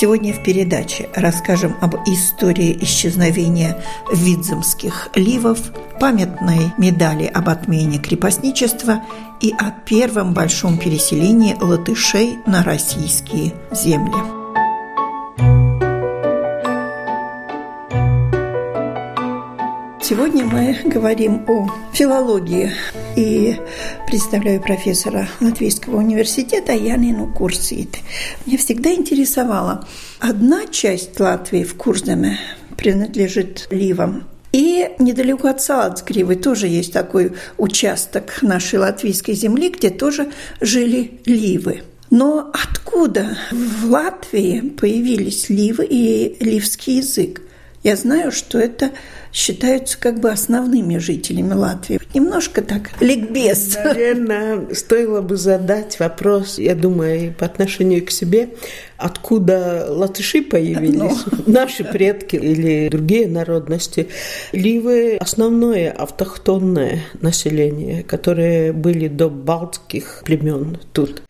Сегодня 0.00 0.32
в 0.32 0.42
передаче 0.42 1.10
расскажем 1.14 1.76
об 1.82 1.94
истории 2.08 2.74
исчезновения 2.80 3.84
видземских 4.10 5.10
ливов, 5.14 5.58
памятной 6.00 6.72
медали 6.78 7.26
об 7.26 7.50
отмене 7.50 7.98
крепостничества 7.98 9.02
и 9.42 9.52
о 9.58 9.72
первом 9.84 10.32
большом 10.32 10.78
переселении 10.78 11.54
латышей 11.60 12.38
на 12.46 12.64
российские 12.64 13.52
земли. 13.72 14.39
Сегодня 20.10 20.44
мы 20.44 20.76
говорим 20.86 21.44
о 21.46 21.68
филологии 21.92 22.72
и 23.14 23.54
представляю 24.08 24.60
профессора 24.60 25.28
Латвийского 25.40 25.98
университета 25.98 26.72
Янину 26.72 27.32
Курсит. 27.32 27.96
Меня 28.44 28.58
всегда 28.58 28.92
интересовала 28.92 29.86
одна 30.18 30.66
часть 30.66 31.20
Латвии 31.20 31.62
в 31.62 31.76
Курземе 31.76 32.40
принадлежит 32.76 33.68
ливам, 33.70 34.24
и 34.50 34.88
недалеко 34.98 35.46
от 35.46 35.62
Салацгривы 35.62 36.34
тоже 36.34 36.66
есть 36.66 36.92
такой 36.92 37.34
участок 37.56 38.42
нашей 38.42 38.80
латвийской 38.80 39.34
земли, 39.34 39.68
где 39.68 39.90
тоже 39.90 40.32
жили 40.60 41.20
ливы. 41.24 41.84
Но 42.10 42.50
откуда 42.52 43.38
в 43.52 43.88
Латвии 43.88 44.58
появились 44.76 45.48
ливы 45.50 45.86
и 45.88 46.36
ливский 46.44 46.96
язык? 46.96 47.42
Я 47.82 47.96
знаю, 47.96 48.30
что 48.30 48.58
это 48.58 48.90
считаются 49.32 49.98
как 49.98 50.20
бы 50.20 50.30
основными 50.30 50.98
жителями 50.98 51.54
Латвии. 51.54 51.98
Немножко 52.12 52.60
так, 52.60 52.90
ликбез. 53.00 53.74
Наверное, 53.82 54.74
стоило 54.74 55.22
бы 55.22 55.36
задать 55.36 55.98
вопрос, 55.98 56.58
я 56.58 56.74
думаю, 56.74 57.32
по 57.32 57.46
отношению 57.46 58.04
к 58.04 58.10
себе, 58.10 58.50
откуда 58.98 59.86
латыши 59.88 60.42
появились. 60.42 60.94
Ну. 60.94 61.16
наши 61.46 61.84
предки 61.84 62.36
или 62.36 62.88
другие 62.90 63.26
народности. 63.28 64.08
Ливы– 64.52 65.16
основное 65.20 65.90
автохтонное 65.90 67.00
население, 67.20 68.02
которое 68.02 68.74
были 68.74 69.08
до 69.08 69.30
балтских 69.30 70.22
племен 70.26 70.78
тут 70.92 71.22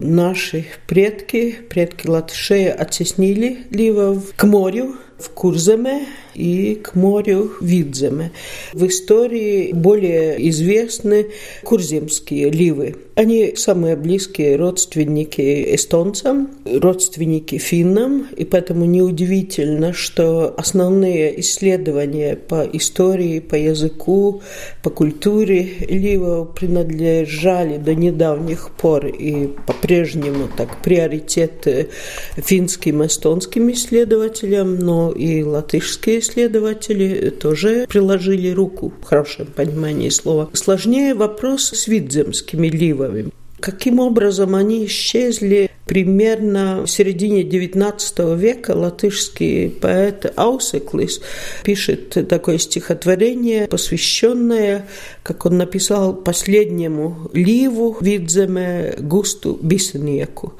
наши 0.00 0.66
предки, 0.86 1.56
предки 1.68 2.06
латышей 2.06 2.70
оттеснили 2.70 3.66
ливов 3.70 4.32
к 4.36 4.44
морю, 4.44 4.96
wkurzeme 5.24 6.00
и 6.34 6.74
к 6.74 6.94
морю 6.94 7.52
Видземе. 7.60 8.32
В 8.72 8.86
истории 8.86 9.72
более 9.72 10.48
известны 10.50 11.26
курземские 11.62 12.50
ливы. 12.50 12.96
Они 13.14 13.54
самые 13.56 13.94
близкие 13.94 14.56
родственники 14.56 15.74
эстонцам, 15.74 16.50
родственники 16.64 17.58
финнам, 17.58 18.26
и 18.36 18.44
поэтому 18.44 18.86
неудивительно, 18.86 19.92
что 19.92 20.52
основные 20.56 21.38
исследования 21.40 22.34
по 22.34 22.64
истории, 22.72 23.38
по 23.38 23.54
языку, 23.54 24.42
по 24.82 24.90
культуре 24.90 25.68
ливов 25.88 26.54
принадлежали 26.54 27.78
до 27.78 27.94
недавних 27.94 28.70
пор 28.72 29.06
и 29.06 29.46
по-прежнему 29.66 30.48
так 30.56 30.82
приоритет 30.82 31.88
финским, 32.36 33.06
эстонским 33.06 33.70
исследователям, 33.70 34.76
но 34.78 35.12
и 35.12 35.44
латышские 35.44 36.20
исследователи 36.24 37.30
тоже 37.30 37.86
приложили 37.88 38.50
руку 38.50 38.92
в 39.00 39.04
хорошем 39.04 39.46
понимании 39.46 40.08
слова. 40.08 40.48
Сложнее 40.54 41.14
вопрос 41.14 41.70
с 41.70 41.86
видземскими 41.86 42.68
ливами. 42.68 43.30
Каким 43.60 43.98
образом 43.98 44.54
они 44.54 44.84
исчезли 44.86 45.70
примерно 45.86 46.82
в 46.82 46.86
середине 46.86 47.42
XIX 47.42 48.36
века 48.36 48.72
латышский 48.72 49.70
поэт 49.70 50.32
Аусеклис 50.36 51.20
пишет 51.62 52.28
такое 52.28 52.58
стихотворение, 52.58 53.66
посвященное, 53.66 54.86
как 55.22 55.46
он 55.46 55.58
написал, 55.58 56.14
последнему 56.14 57.30
ливу 57.32 57.96
Видземе 58.00 58.96
Густу 58.98 59.58
Бисенеку. 59.62 60.54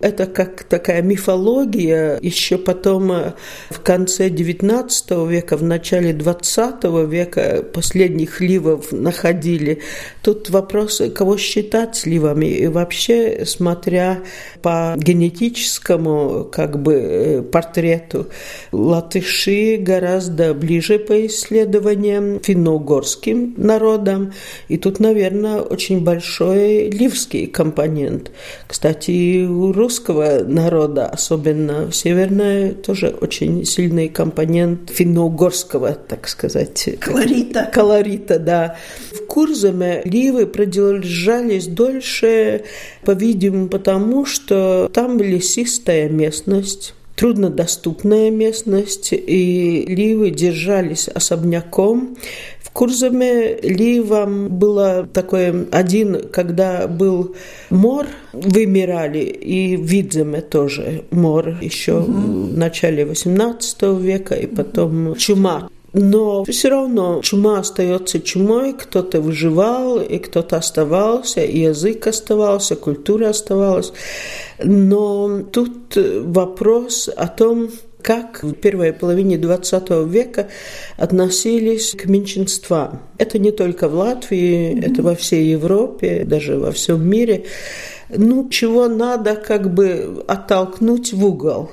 Это 0.00 0.24
как 0.24 0.64
такая 0.64 1.02
мифология. 1.02 2.18
Еще 2.22 2.56
потом 2.56 3.12
э, 3.12 3.32
в 3.68 3.80
конце 3.80 4.28
XIX 4.30 5.28
века, 5.28 5.58
в 5.58 5.62
начале 5.62 6.12
XX 6.12 7.06
века 7.06 7.62
последних 7.74 8.40
ливов 8.40 8.92
находили. 8.92 9.80
Тут 10.22 10.48
вопрос, 10.48 11.02
кого 11.14 11.36
считать 11.36 11.96
сливами. 11.96 12.46
И 12.46 12.66
вообще, 12.66 13.44
смотря 13.44 14.20
по 14.62 14.94
генетическому 14.96 16.48
как 16.50 16.80
бы 16.80 16.94
э, 16.94 17.42
портрету, 17.42 18.28
латыши 18.72 19.76
гораздо 19.76 20.54
ближе 20.54 20.98
по 20.98 21.26
исследованиям 21.26 22.40
финно-угорским 22.40 23.52
народам. 23.58 24.32
И 24.68 24.78
тут, 24.78 24.98
наверное, 24.98 25.60
очень 25.60 26.02
большой 26.02 26.88
ливский 26.88 27.46
компонент. 27.46 28.30
Кстати, 28.66 29.44
у 29.44 29.72
русского 29.90 30.44
народа, 30.44 31.06
особенно 31.06 31.90
северная, 31.90 32.74
тоже 32.74 33.08
очень 33.20 33.64
сильный 33.64 34.08
компонент 34.08 34.88
финно-угорского, 34.88 35.94
так 35.94 36.28
сказать. 36.28 36.90
Колорита. 37.00 37.68
Колорита, 37.72 38.38
да. 38.38 38.76
В 39.10 39.26
Курзаме 39.26 40.02
ливы 40.04 40.46
продержались 40.46 41.66
дольше, 41.66 42.62
по-видимому, 43.04 43.68
потому 43.68 44.26
что 44.26 44.88
там 44.94 45.18
лесистая 45.18 46.08
местность, 46.08 46.94
труднодоступная 47.20 48.30
местность, 48.30 49.12
и 49.12 49.84
ливы 49.86 50.30
держались 50.30 51.06
особняком. 51.06 52.16
В 52.62 52.70
Курзаме 52.70 53.58
ливам 53.60 54.48
было 54.48 55.06
такое 55.06 55.66
один, 55.70 56.28
когда 56.30 56.88
был 56.88 57.36
мор, 57.68 58.06
вымирали, 58.32 59.18
и 59.18 59.76
в 59.76 59.82
Видземе 59.82 60.40
тоже 60.40 61.04
мор 61.10 61.58
еще 61.60 61.98
угу. 61.98 62.12
в 62.12 62.56
начале 62.56 63.02
XVIII 63.02 64.00
века, 64.00 64.34
и 64.34 64.46
потом 64.46 65.14
чума. 65.16 65.68
Но 65.92 66.44
все 66.44 66.68
равно 66.68 67.20
чума 67.22 67.58
остается 67.58 68.20
чумой, 68.20 68.74
кто-то 68.74 69.20
выживал, 69.20 70.00
и 70.00 70.18
кто-то 70.18 70.56
оставался, 70.56 71.42
и 71.42 71.60
язык 71.60 72.06
оставался, 72.06 72.76
культура 72.76 73.30
оставалась. 73.30 73.92
Но 74.62 75.42
тут 75.42 75.96
вопрос 75.96 77.08
о 77.14 77.26
том, 77.26 77.70
как 78.02 78.42
в 78.42 78.52
первой 78.52 78.92
половине 78.92 79.36
XX 79.36 80.08
века 80.08 80.48
относились 80.96 81.92
к 81.92 82.06
меньшинствам. 82.06 83.00
Это 83.18 83.38
не 83.38 83.52
только 83.52 83.88
в 83.88 83.94
Латвии, 83.94 84.72
mm-hmm. 84.72 84.90
это 84.90 85.02
во 85.02 85.14
всей 85.14 85.50
Европе, 85.50 86.24
даже 86.24 86.56
во 86.56 86.72
всем 86.72 87.06
мире 87.06 87.44
ну, 88.16 88.48
чего 88.48 88.88
надо 88.88 89.36
как 89.36 89.72
бы 89.72 90.24
оттолкнуть 90.26 91.12
в 91.12 91.24
угол. 91.24 91.70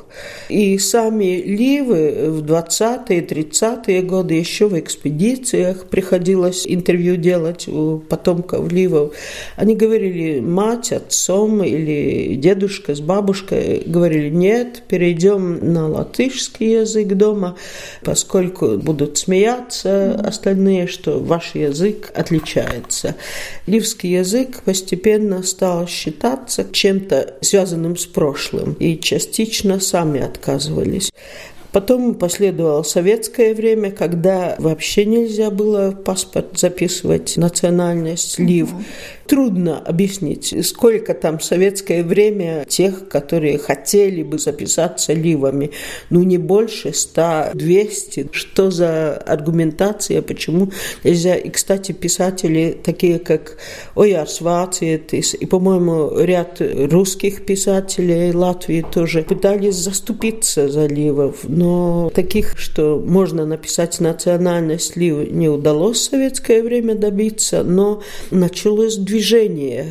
И 0.49 0.77
сами 0.77 1.41
Ливы 1.41 2.29
в 2.29 2.43
20-е, 2.43 3.21
30-е 3.21 4.01
годы 4.01 4.35
еще 4.35 4.67
в 4.67 4.79
экспедициях 4.79 5.85
приходилось 5.85 6.65
интервью 6.67 7.15
делать 7.15 7.67
у 7.67 7.99
потомков 7.99 8.71
Ливов. 8.71 9.13
Они 9.55 9.75
говорили, 9.75 10.39
мать, 10.39 10.91
отцом 10.91 11.63
или 11.63 12.35
дедушка 12.35 12.95
с 12.95 13.01
бабушкой 13.01 13.83
говорили, 13.85 14.29
нет, 14.29 14.83
перейдем 14.87 15.73
на 15.73 15.87
латышский 15.87 16.81
язык 16.81 17.07
дома, 17.09 17.57
поскольку 18.03 18.77
будут 18.77 19.17
смеяться 19.17 20.19
остальные, 20.23 20.87
что 20.87 21.19
ваш 21.19 21.55
язык 21.55 22.11
отличается. 22.13 23.15
Ливский 23.65 24.11
язык 24.11 24.61
постепенно 24.63 25.43
стал 25.43 25.87
считать 25.87 26.26
считаться 26.27 26.65
чем-то 26.71 27.35
связанным 27.41 27.95
с 27.95 28.05
прошлым, 28.05 28.73
и 28.73 28.99
частично 28.99 29.79
сами 29.79 30.21
отказывались. 30.21 31.11
Потом 31.71 32.15
последовало 32.15 32.83
советское 32.83 33.53
время, 33.53 33.91
когда 33.91 34.55
вообще 34.57 35.05
нельзя 35.05 35.51
было 35.51 35.91
паспорт 35.91 36.57
записывать 36.57 37.37
национальность 37.37 38.39
лив. 38.39 38.69
Трудно 39.27 39.77
объяснить, 39.79 40.55
сколько 40.65 41.13
там 41.13 41.37
в 41.37 41.43
советское 41.43 42.01
время 42.01 42.65
тех, 42.65 43.09
которые 43.09 43.57
хотели 43.57 44.23
бы 44.23 44.39
записаться 44.39 45.11
ливами. 45.11 45.71
Ну, 46.09 46.23
не 46.23 46.37
больше 46.37 46.89
100-200. 46.89 48.29
Что 48.31 48.71
за 48.71 49.17
аргументация, 49.17 50.21
почему 50.21 50.71
нельзя? 51.03 51.35
И, 51.35 51.49
кстати, 51.49 51.91
писатели 51.91 52.77
такие, 52.81 53.19
как 53.19 53.57
Оярс 53.95 54.39
Вациетис 54.39 55.33
и, 55.33 55.45
по-моему, 55.45 56.17
ряд 56.17 56.61
русских 56.61 57.45
писателей 57.45 58.31
Латвии 58.31 58.85
тоже 58.89 59.23
пытались 59.23 59.75
заступиться 59.75 60.69
за 60.69 60.85
ливов, 60.85 61.39
но 61.43 62.09
таких, 62.15 62.57
что 62.57 63.03
можно 63.05 63.45
написать 63.45 63.99
национальность 63.99 64.95
лив, 64.95 65.29
не 65.29 65.49
удалось 65.49 65.97
в 65.97 66.09
советское 66.11 66.63
время 66.63 66.95
добиться, 66.95 67.63
но 67.63 68.01
началось 68.31 68.95
движение 68.95 69.16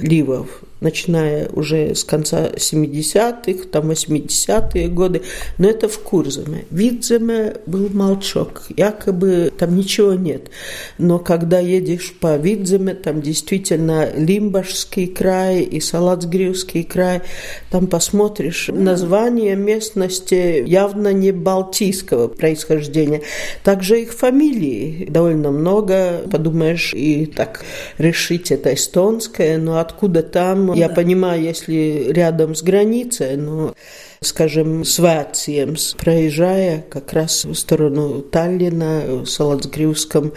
ливов 0.02 0.62
начиная 0.80 1.48
уже 1.48 1.94
с 1.94 2.04
конца 2.04 2.48
70-х, 2.48 3.68
там 3.70 3.90
80-е 3.90 4.88
годы, 4.88 5.22
но 5.58 5.68
это 5.68 5.88
в 5.88 5.98
Курзаме. 6.00 6.64
Видземе 6.70 7.56
был 7.66 7.88
молчок, 7.90 8.62
якобы 8.76 9.52
там 9.56 9.76
ничего 9.76 10.14
нет. 10.14 10.50
Но 10.98 11.18
когда 11.18 11.58
едешь 11.60 12.14
по 12.20 12.36
Видземе, 12.36 12.94
там 12.94 13.22
действительно 13.22 14.10
Лимбашский 14.14 15.06
край 15.06 15.62
и 15.62 15.80
Салацгривский 15.80 16.84
край, 16.84 17.22
там 17.70 17.86
посмотришь 17.86 18.68
название 18.68 19.56
местности 19.56 20.62
явно 20.66 21.12
не 21.12 21.32
балтийского 21.32 22.28
происхождения. 22.28 23.22
Также 23.62 24.02
их 24.02 24.12
фамилии 24.12 25.06
довольно 25.08 25.50
много, 25.50 26.22
подумаешь, 26.30 26.92
и 26.94 27.26
так 27.26 27.64
решить 27.98 28.50
это 28.50 28.74
эстонское, 28.74 29.58
но 29.58 29.78
откуда 29.78 30.22
там 30.22 30.65
ну, 30.74 30.80
Я 30.80 30.88
понимаю, 30.88 31.42
если 31.42 32.06
рядом 32.10 32.54
с 32.54 32.62
границей, 32.62 33.36
но 33.36 33.74
скажем, 34.20 34.84
с 34.84 34.98
Вациемс, 34.98 35.94
проезжая 35.94 36.84
как 36.88 37.12
раз 37.12 37.44
в 37.44 37.54
сторону 37.54 38.22
Таллина, 38.22 39.02
в 39.22 39.26
Салацгривском 39.26 40.32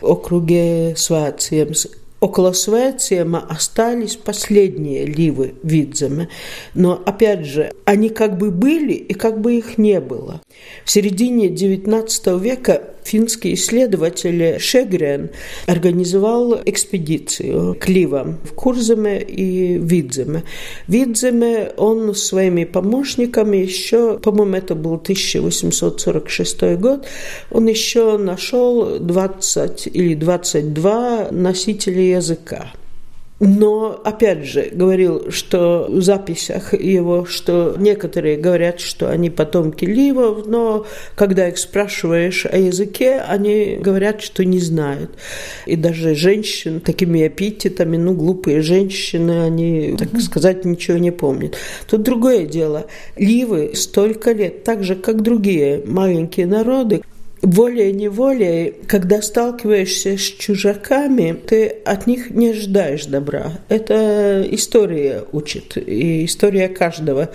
округе 0.00 0.94
Свациемс, 0.96 1.86
Около 2.20 2.52
Свециема 2.52 3.46
остались 3.48 4.16
последние 4.16 5.06
ливы 5.06 5.54
Видземе, 5.62 6.28
но, 6.74 7.02
опять 7.06 7.46
же, 7.46 7.72
они 7.86 8.10
как 8.10 8.36
бы 8.36 8.50
были 8.50 8.92
и 8.92 9.14
как 9.14 9.40
бы 9.40 9.56
их 9.56 9.78
не 9.78 10.00
было. 10.00 10.42
В 10.84 10.90
середине 10.90 11.48
XIX 11.48 12.38
века 12.38 12.82
финский 13.04 13.54
исследователь 13.54 14.58
Шегрен 14.58 15.30
организовал 15.66 16.60
экспедицию 16.64 17.76
к 17.78 17.88
Ливам 17.88 18.38
в 18.44 18.52
Курземе 18.54 19.20
и 19.20 19.78
Видземе. 19.78 20.44
Видземе 20.86 21.72
он 21.76 22.14
своими 22.14 22.64
помощниками 22.64 23.58
еще, 23.58 24.18
по-моему, 24.18 24.56
это 24.56 24.74
был 24.74 24.94
1846 24.94 26.62
год, 26.78 27.06
он 27.50 27.66
еще 27.66 28.18
нашел 28.18 28.98
20 28.98 29.88
или 29.92 30.14
22 30.14 31.28
носителя 31.30 32.02
языка. 32.16 32.72
Но, 33.40 33.98
опять 34.04 34.44
же, 34.44 34.68
говорил, 34.70 35.30
что 35.30 35.86
в 35.88 36.02
записях 36.02 36.74
его, 36.74 37.24
что 37.24 37.74
некоторые 37.78 38.36
говорят, 38.36 38.80
что 38.80 39.08
они 39.08 39.30
потомки 39.30 39.86
Ливов, 39.86 40.46
но 40.46 40.86
когда 41.14 41.48
их 41.48 41.56
спрашиваешь 41.56 42.44
о 42.44 42.58
языке, 42.58 43.22
они 43.26 43.78
говорят, 43.80 44.20
что 44.20 44.44
не 44.44 44.58
знают. 44.58 45.12
И 45.64 45.76
даже 45.76 46.14
женщин 46.14 46.80
такими 46.80 47.26
эпитетами, 47.26 47.96
ну, 47.96 48.12
глупые 48.12 48.60
женщины, 48.60 49.42
они, 49.42 49.96
так 49.98 50.20
сказать, 50.20 50.66
ничего 50.66 50.98
не 50.98 51.10
помнят. 51.10 51.56
Тут 51.88 52.02
другое 52.02 52.44
дело. 52.44 52.88
Ливы 53.16 53.70
столько 53.74 54.32
лет, 54.32 54.64
так 54.64 54.84
же, 54.84 54.96
как 54.96 55.22
другие 55.22 55.82
маленькие 55.86 56.44
народы, 56.44 57.00
волей-неволей, 57.42 58.74
когда 58.86 59.22
сталкиваешься 59.22 60.16
с 60.16 60.20
чужаками, 60.20 61.32
ты 61.46 61.68
от 61.84 62.06
них 62.06 62.30
не 62.30 62.50
ожидаешь 62.50 63.06
добра. 63.06 63.52
Это 63.68 64.46
история 64.50 65.24
учит, 65.32 65.76
и 65.76 66.24
история 66.24 66.68
каждого 66.68 67.30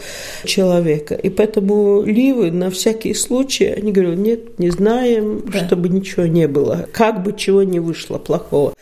человека. 0.46 1.16
И 1.16 1.30
поэтому 1.30 2.04
ливы 2.04 2.52
на 2.52 2.70
всякий 2.70 3.14
случай, 3.14 3.66
они 3.66 3.92
говорят, 3.92 4.18
нет, 4.18 4.60
не 4.60 4.70
знаем, 4.70 5.44
да. 5.52 5.66
чтобы 5.66 5.90
ничего 5.90 6.26
не 6.26 6.48
было, 6.48 6.88
как 6.92 7.24
бы 7.24 7.34
чего 7.34 7.64
не 7.64 7.80
вышло 7.80 8.18
плохого. 8.18 8.74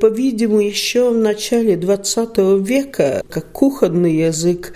По-видимому, 0.00 0.60
еще 0.60 1.10
в 1.10 1.16
начале 1.16 1.74
XX 1.74 2.62
века, 2.62 3.22
как 3.30 3.52
кухонный 3.52 4.16
язык, 4.16 4.72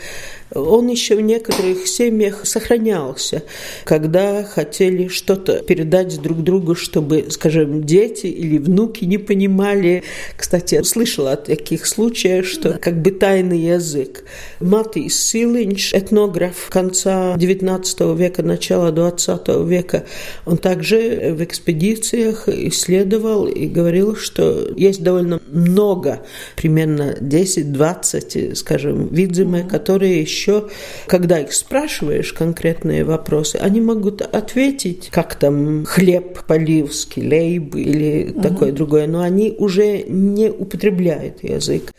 он 0.54 0.88
еще 0.88 1.16
в 1.16 1.20
некоторых 1.20 1.86
семьях 1.86 2.46
сохранялся, 2.46 3.42
когда 3.84 4.44
хотели 4.44 5.08
что-то 5.08 5.60
передать 5.60 6.20
друг 6.20 6.42
другу, 6.42 6.74
чтобы, 6.74 7.26
скажем, 7.30 7.84
дети 7.84 8.26
или 8.26 8.58
внуки 8.58 9.04
не 9.04 9.18
понимали. 9.18 10.02
Кстати, 10.36 10.82
слышала 10.82 11.32
о 11.32 11.36
таких 11.36 11.86
случаях, 11.86 12.46
что 12.46 12.78
как 12.78 13.02
бы 13.02 13.10
тайный 13.10 13.58
язык. 13.58 14.24
Матис 14.60 15.20
Силинч, 15.20 15.92
этнограф 15.94 16.68
конца 16.70 17.36
XIX 17.36 18.16
века, 18.16 18.42
начала 18.42 18.90
XX 18.90 19.66
века, 19.66 20.04
он 20.46 20.56
также 20.56 21.34
в 21.36 21.42
экспедициях 21.42 22.48
исследовал 22.48 23.46
и 23.46 23.66
говорил, 23.66 24.16
что 24.16 24.72
есть 24.76 25.02
довольно 25.02 25.40
много, 25.50 26.20
примерно 26.56 27.16
10-20, 27.20 28.54
скажем, 28.54 29.08
видзимы, 29.08 29.64
которые 29.64 30.20
еще 30.20 30.38
еще, 30.38 30.69
когда 31.06 31.40
их 31.40 31.52
спрашиваешь 31.52 32.32
конкретные 32.32 33.05
вопросы, 33.05 33.56
они 33.56 33.81
могут 33.81 34.23
ответить, 34.23 35.08
как 35.11 35.35
там 35.35 35.85
хлеб 35.85 36.44
поливский, 36.46 37.29
лейб 37.29 37.75
или 37.75 38.31
угу. 38.31 38.40
такое 38.40 38.73
другое, 38.73 39.06
но 39.06 39.20
они 39.20 39.55
уже 39.58 40.05
не 40.05 40.50
употребляют 40.50 41.43
язык. 41.43 41.93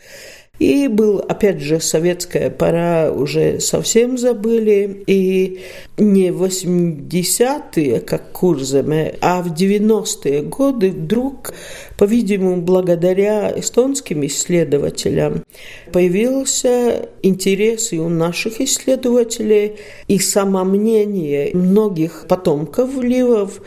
И 0.58 0.88
был, 0.88 1.24
опять 1.26 1.60
же, 1.60 1.80
советская 1.80 2.50
пора, 2.50 3.10
уже 3.10 3.60
совсем 3.60 4.18
забыли. 4.18 5.02
И 5.06 5.62
не 5.96 6.28
80-е, 6.28 8.00
как 8.00 8.32
Курземе, 8.32 9.14
а 9.22 9.40
в 9.42 9.54
90-е 9.54 10.42
годы 10.42 10.90
вдруг 10.90 11.54
по-видимому, 12.00 12.62
благодаря 12.62 13.52
эстонским 13.54 14.24
исследователям 14.24 15.44
появился 15.92 17.10
интерес 17.22 17.92
и 17.92 17.98
у 17.98 18.08
наших 18.08 18.62
исследователей, 18.62 19.76
и 20.08 20.18
самомнение 20.18 21.50
многих 21.52 22.24
потомков 22.26 23.02
Ливов, 23.02 23.60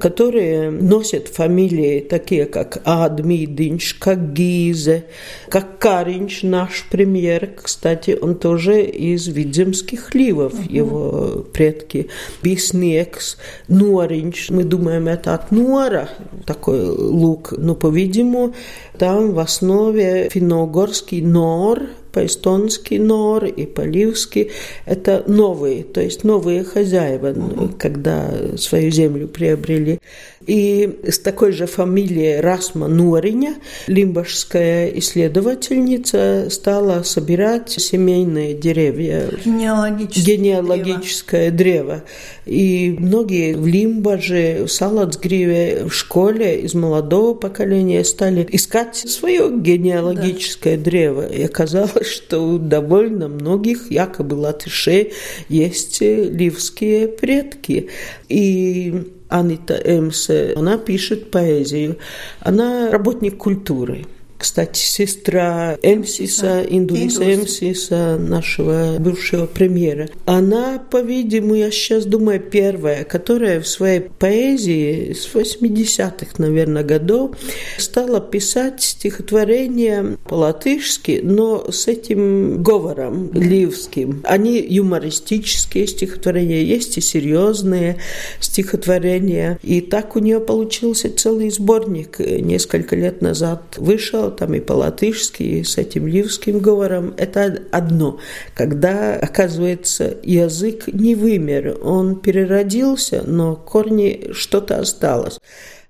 которые 0.00 0.72
носят 0.72 1.28
фамилии 1.28 2.00
такие, 2.00 2.46
как 2.46 2.82
Адмидинч, 2.84 3.94
как 3.94 4.32
Гизе, 4.32 5.04
как 5.48 5.78
Каринч, 5.78 6.42
наш 6.42 6.86
премьер, 6.90 7.50
кстати, 7.62 8.18
он 8.20 8.34
тоже 8.34 8.82
из 8.82 9.28
Видземских 9.28 10.12
Ливов, 10.12 10.54
угу. 10.54 10.62
его 10.68 11.46
предки, 11.52 12.08
Биснекс, 12.42 13.36
Нуаринч, 13.68 14.50
мы 14.50 14.64
думаем, 14.64 15.06
это 15.06 15.34
от 15.34 15.52
Нуара, 15.52 16.08
такой 16.46 16.84
лук, 16.88 17.52
но 17.56 17.75
по-видимому, 17.76 18.54
там 18.98 19.32
в 19.32 19.38
основе 19.38 20.28
финно-угорский 20.30 21.22
нор, 21.22 21.82
по-эстонски 22.12 22.94
нор 22.94 23.44
и 23.44 23.66
по-ливски– 23.66 24.50
это 24.86 25.22
новые, 25.26 25.84
то 25.84 26.00
есть 26.00 26.24
новые 26.24 26.64
хозяева, 26.64 27.34
когда 27.78 28.32
свою 28.56 28.90
землю 28.90 29.28
приобрели. 29.28 29.98
И 30.46 31.00
с 31.06 31.18
такой 31.18 31.52
же 31.52 31.66
фамилией 31.66 32.40
Расма 32.40 32.86
Нуриня 32.86 33.56
лимбашская 33.88 34.88
исследовательница 34.90 36.46
стала 36.50 37.02
собирать 37.02 37.72
семейные 37.72 38.54
деревья. 38.54 39.28
Генеалогическое, 39.44 40.36
генеалогическое 40.36 41.50
древо. 41.50 41.56
древо. 41.56 42.04
И 42.46 42.96
многие 42.96 43.54
в 43.54 43.66
Лимбаже, 43.66 44.64
в 44.64 44.68
Салацгриве, 44.68 45.86
в 45.86 45.92
школе 45.92 46.60
из 46.60 46.74
молодого 46.74 47.34
поколения 47.34 48.04
стали 48.04 48.46
искать 48.52 48.85
свое 48.94 49.50
генеалогическое 49.50 50.76
да. 50.76 50.84
древо. 50.84 51.26
И 51.26 51.42
оказалось, 51.42 52.06
что 52.06 52.40
у 52.40 52.58
довольно 52.58 53.28
многих, 53.28 53.90
якобы 53.90 54.34
латышей, 54.34 55.12
есть 55.48 56.00
ливские 56.00 57.08
предки. 57.08 57.88
И 58.28 59.12
Анита 59.28 59.74
Эмсе, 59.74 60.54
она 60.56 60.78
пишет 60.78 61.30
поэзию. 61.30 61.98
Она 62.40 62.90
работник 62.90 63.36
культуры. 63.36 64.06
Кстати, 64.46 64.78
сестра 64.78 65.76
Эмсиса, 65.82 66.62
Индулиса 66.62 67.34
Эмсиса, 67.34 68.16
нашего 68.16 68.94
бывшего 69.00 69.46
премьера. 69.46 70.08
Она, 70.24 70.78
по-видимому, 70.78 71.56
я 71.56 71.72
сейчас 71.72 72.04
думаю, 72.04 72.38
первая, 72.38 73.02
которая 73.02 73.60
в 73.60 73.66
своей 73.66 74.02
поэзии 74.02 75.14
с 75.14 75.34
80-х, 75.34 76.34
наверное, 76.38 76.84
годов 76.84 77.32
стала 77.76 78.20
писать 78.20 78.82
стихотворения 78.82 80.16
по-латышски, 80.28 81.22
но 81.24 81.68
с 81.72 81.88
этим 81.88 82.62
говором 82.62 83.32
ливским. 83.32 84.22
Они 84.22 84.64
юмористические 84.64 85.88
стихотворения, 85.88 86.62
есть 86.62 86.96
и 86.98 87.00
серьезные 87.00 87.96
стихотворения. 88.38 89.58
И 89.64 89.80
так 89.80 90.14
у 90.14 90.20
нее 90.20 90.38
получился 90.38 91.12
целый 91.12 91.50
сборник 91.50 92.20
несколько 92.20 92.94
лет 92.94 93.22
назад 93.22 93.74
вышел, 93.76 94.35
там 94.36 94.54
и 94.54 94.60
по-латышски, 94.60 95.42
и 95.42 95.64
с 95.64 95.78
этим 95.78 96.06
ливским 96.06 96.60
говором. 96.60 97.14
Это 97.16 97.62
одно. 97.72 98.18
Когда, 98.54 99.14
оказывается, 99.16 100.16
язык 100.22 100.88
не 100.88 101.14
вымер, 101.14 101.78
он 101.82 102.16
переродился, 102.16 103.22
но 103.26 103.56
корни 103.56 104.30
что-то 104.32 104.78
осталось. 104.78 105.38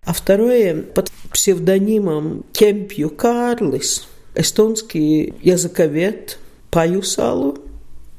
А 0.04 0.12
второе, 0.12 0.82
под 0.82 1.10
псевдонимом 1.32 2.44
Кемпью 2.52 3.10
Карлис, 3.10 4.06
эстонский 4.36 5.34
языковед 5.42 6.38
Паюсалу, 6.70 7.58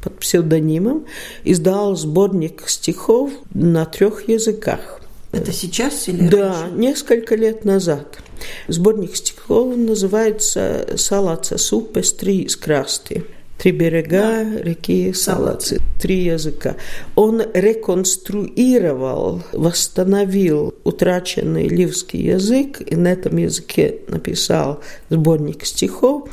под 0.01 0.19
псевдонимом, 0.19 1.05
издал 1.43 1.95
сборник 1.95 2.63
стихов 2.67 3.31
на 3.53 3.85
трех 3.85 4.27
языках. 4.27 4.96
Это 5.31 5.51
сейчас 5.51 6.07
или 6.07 6.27
Да, 6.27 6.61
раньше? 6.61 6.77
несколько 6.77 7.35
лет 7.35 7.65
назад. 7.65 8.19
Сборник 8.67 9.15
стихов 9.15 9.75
называется 9.75 10.87
«Салаца 10.95 11.57
супес 11.57 12.13
три 12.13 12.47
скрасти». 12.47 13.25
Три 13.57 13.71
берега 13.71 14.43
да. 14.43 14.61
реки 14.61 15.11
Салацы, 15.13 15.81
три 15.99 16.25
языка. 16.25 16.75
Он 17.15 17.41
реконструировал, 17.55 19.41
восстановил 19.51 20.75
утраченный 20.83 21.67
ливский 21.67 22.21
язык 22.21 22.81
и 22.85 22.95
на 22.95 23.07
этом 23.07 23.37
языке 23.37 24.01
написал 24.07 24.81
сборник 25.09 25.65
стихов. 25.65 26.29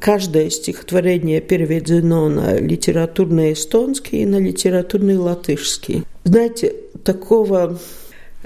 Каждое 0.00 0.50
стихотворение 0.50 1.40
переведено 1.40 2.28
на 2.28 2.58
литературный 2.58 3.52
эстонский 3.52 4.22
и 4.22 4.26
на 4.26 4.38
литературный 4.38 5.16
латышский. 5.16 6.02
Знаете, 6.24 6.74
такого 7.04 7.78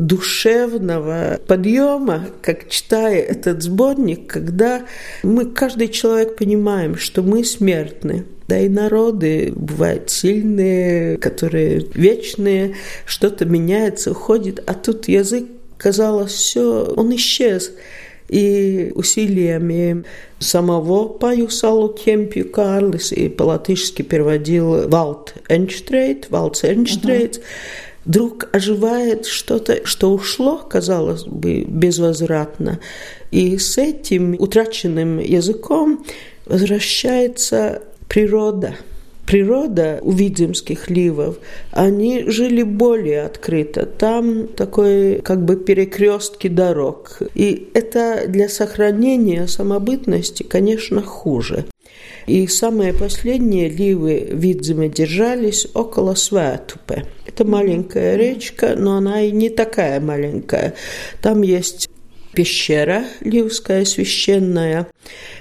душевного 0.00 1.38
подъема, 1.46 2.26
как 2.42 2.68
читая 2.68 3.20
этот 3.20 3.62
сборник, 3.62 4.26
когда 4.26 4.82
мы, 5.22 5.46
каждый 5.46 5.88
человек, 5.88 6.36
понимаем, 6.36 6.96
что 6.96 7.22
мы 7.22 7.44
смертны. 7.44 8.24
Да 8.48 8.58
и 8.58 8.68
народы 8.68 9.52
бывают 9.54 10.10
сильные, 10.10 11.16
которые 11.18 11.86
вечные, 11.94 12.74
что-то 13.04 13.44
меняется, 13.44 14.10
уходит, 14.10 14.60
а 14.66 14.74
тут 14.74 15.06
язык, 15.06 15.44
казалось, 15.76 16.32
все, 16.32 16.92
он 16.96 17.14
исчез. 17.14 17.72
И 18.28 18.92
усилиями 18.94 20.04
самого 20.38 21.08
Паюсалу 21.08 21.88
Кемпью 21.88 22.48
Карлис 22.48 23.10
и 23.12 23.28
по-латышски 23.28 24.02
переводил 24.02 24.88
Валт 24.88 25.34
Энштрейт, 25.48 26.30
Валц 26.30 26.64
Энштрейт, 26.64 27.38
uh-huh 27.38 27.89
вдруг 28.04 28.48
оживает 28.52 29.26
что-то, 29.26 29.86
что 29.86 30.12
ушло, 30.12 30.58
казалось 30.58 31.24
бы, 31.24 31.62
безвозвратно. 31.62 32.80
И 33.30 33.58
с 33.58 33.78
этим 33.78 34.34
утраченным 34.38 35.18
языком 35.18 36.04
возвращается 36.46 37.82
природа. 38.08 38.74
Природа 39.26 40.00
у 40.02 40.10
видземских 40.10 40.90
ливов, 40.90 41.38
они 41.70 42.24
жили 42.26 42.64
более 42.64 43.22
открыто. 43.22 43.86
Там 43.86 44.48
такой 44.48 45.20
как 45.20 45.44
бы 45.44 45.54
перекрестки 45.54 46.48
дорог. 46.48 47.18
И 47.36 47.70
это 47.74 48.24
для 48.26 48.48
сохранения 48.48 49.46
самобытности, 49.46 50.42
конечно, 50.42 51.00
хуже. 51.00 51.66
И 52.30 52.46
самые 52.46 52.92
последние 52.94 53.68
ливы 53.68 54.28
Видземы 54.30 54.88
держались 54.88 55.66
около 55.74 56.14
Святупе. 56.14 57.06
Это 57.26 57.44
маленькая 57.44 58.14
речка, 58.14 58.76
но 58.76 58.98
она 58.98 59.22
и 59.22 59.32
не 59.32 59.50
такая 59.50 59.98
маленькая. 59.98 60.74
Там 61.22 61.42
есть 61.42 61.90
пещера 62.32 63.02
Ливская 63.20 63.84
священная 63.84 64.86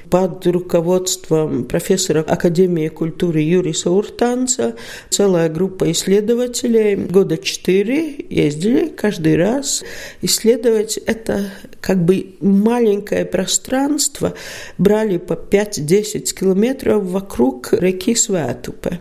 под 0.09 0.45
руководством 0.47 1.65
профессора 1.65 2.21
Академии 2.21 2.87
культуры 2.87 3.41
Юриса 3.41 3.91
Уртанца. 3.91 4.75
Целая 5.09 5.49
группа 5.49 5.91
исследователей 5.91 6.95
года 6.95 7.37
четыре 7.37 8.25
ездили 8.29 8.87
каждый 8.87 9.35
раз 9.37 9.83
исследовать. 10.21 10.97
Это 10.97 11.51
как 11.81 12.03
бы 12.03 12.35
маленькое 12.41 13.25
пространство, 13.25 14.33
брали 14.77 15.17
по 15.17 15.33
5-10 15.33 16.33
километров 16.33 17.03
вокруг 17.03 17.73
реки 17.73 18.15
Святупе. 18.15 18.99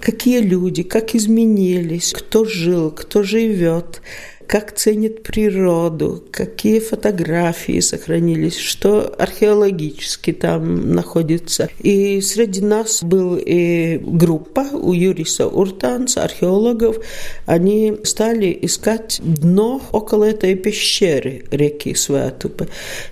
Какие 0.00 0.40
люди, 0.40 0.82
как 0.82 1.14
изменились, 1.14 2.12
кто 2.12 2.44
жил, 2.44 2.90
кто 2.90 3.22
живет, 3.22 4.02
как 4.46 4.72
ценит 4.72 5.22
природу, 5.22 6.22
какие 6.30 6.80
фотографии 6.80 7.80
сохранились, 7.80 8.58
что 8.58 9.14
археологически 9.18 10.32
там 10.32 10.92
находится. 10.92 11.68
И 11.80 12.20
среди 12.20 12.60
нас 12.60 13.02
был 13.02 13.38
и 13.38 13.98
группа 14.02 14.60
у 14.72 14.92
Юриса 14.92 15.46
Уртанца, 15.46 16.24
археологов. 16.24 16.98
Они 17.46 17.96
стали 18.04 18.58
искать 18.62 19.20
дно 19.22 19.80
около 19.92 20.24
этой 20.24 20.54
пещеры 20.54 21.44
реки 21.50 21.94
Святупы. 21.94 22.68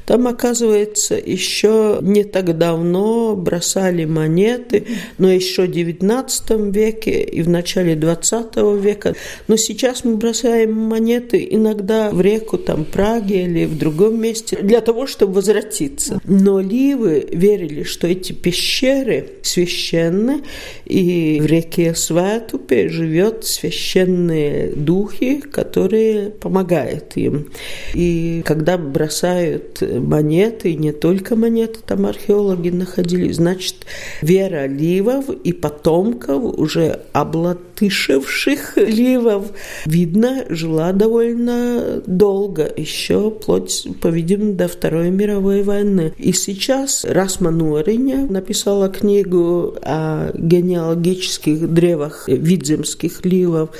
Там, 0.06 0.26
оказывается, 0.26 1.14
еще 1.14 1.98
не 2.02 2.24
так 2.24 2.56
давно 2.58 3.36
бросали 3.36 4.04
монеты, 4.04 4.86
но 5.18 5.30
еще 5.30 5.66
в 5.66 5.70
XIX 5.70 6.70
веке 6.70 7.22
и 7.22 7.42
в 7.42 7.48
начале 7.48 7.94
XX 7.94 8.80
века. 8.80 9.14
Но 9.48 9.56
сейчас 9.56 10.04
мы 10.04 10.16
бросаем 10.16 10.72
монеты 10.72 11.19
монеты 11.20 11.46
иногда 11.50 12.10
в 12.10 12.20
реку 12.20 12.58
там 12.58 12.84
Праге 12.84 13.44
или 13.44 13.66
в 13.66 13.78
другом 13.78 14.20
месте 14.20 14.58
для 14.62 14.80
того, 14.80 15.06
чтобы 15.06 15.34
возвратиться. 15.34 16.20
Но 16.24 16.60
ливы 16.60 17.26
верили, 17.30 17.82
что 17.82 18.06
эти 18.06 18.32
пещеры 18.32 19.26
священны, 19.42 20.42
и 20.84 21.38
в 21.40 21.46
реке 21.46 21.94
Святупе 21.94 22.88
живет 22.88 23.44
священные 23.44 24.72
духи, 24.74 25.40
которые 25.40 26.30
помогают 26.30 27.16
им. 27.16 27.48
И 27.94 28.42
когда 28.44 28.78
бросают 28.78 29.82
монеты, 29.82 30.74
не 30.74 30.92
только 30.92 31.36
монеты, 31.36 31.80
там 31.86 32.06
археологи 32.06 32.70
находили, 32.70 33.32
значит, 33.32 33.74
вера 34.22 34.66
ливов 34.66 35.28
и 35.28 35.52
потомков, 35.52 36.58
уже 36.58 37.00
облатышевших 37.12 38.76
ливов, 38.76 39.52
видно, 39.86 40.44
жила 40.48 40.92
довольно 40.92 41.09
довольно 41.10 42.00
долго, 42.06 42.72
еще 42.76 43.32
вплоть, 43.32 43.84
по-видимому, 44.00 44.52
до 44.52 44.68
Второй 44.68 45.10
мировой 45.10 45.64
войны. 45.64 46.12
И 46.18 46.32
сейчас 46.32 47.04
Расман 47.04 47.60
Уориня 47.60 48.26
написала 48.30 48.88
книгу 48.88 49.74
о 49.82 50.30
генеалогических 50.34 51.68
древах 51.68 52.28
видземских 52.28 53.24
ливов. 53.24 53.70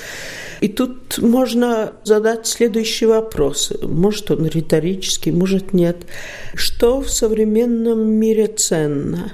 И 0.61 0.67
тут 0.67 1.19
можно 1.19 1.93
задать 2.03 2.49
следующий 2.49 3.07
вопрос. 3.07 3.73
Может, 3.81 4.33
он 4.33 4.47
риторический, 4.47 5.31
может, 5.31 5.73
нет. 5.73 5.99
Что 6.55 7.01
в 7.01 7.11
современном 7.11 8.11
мире 8.11 8.49
ценно? 8.49 9.33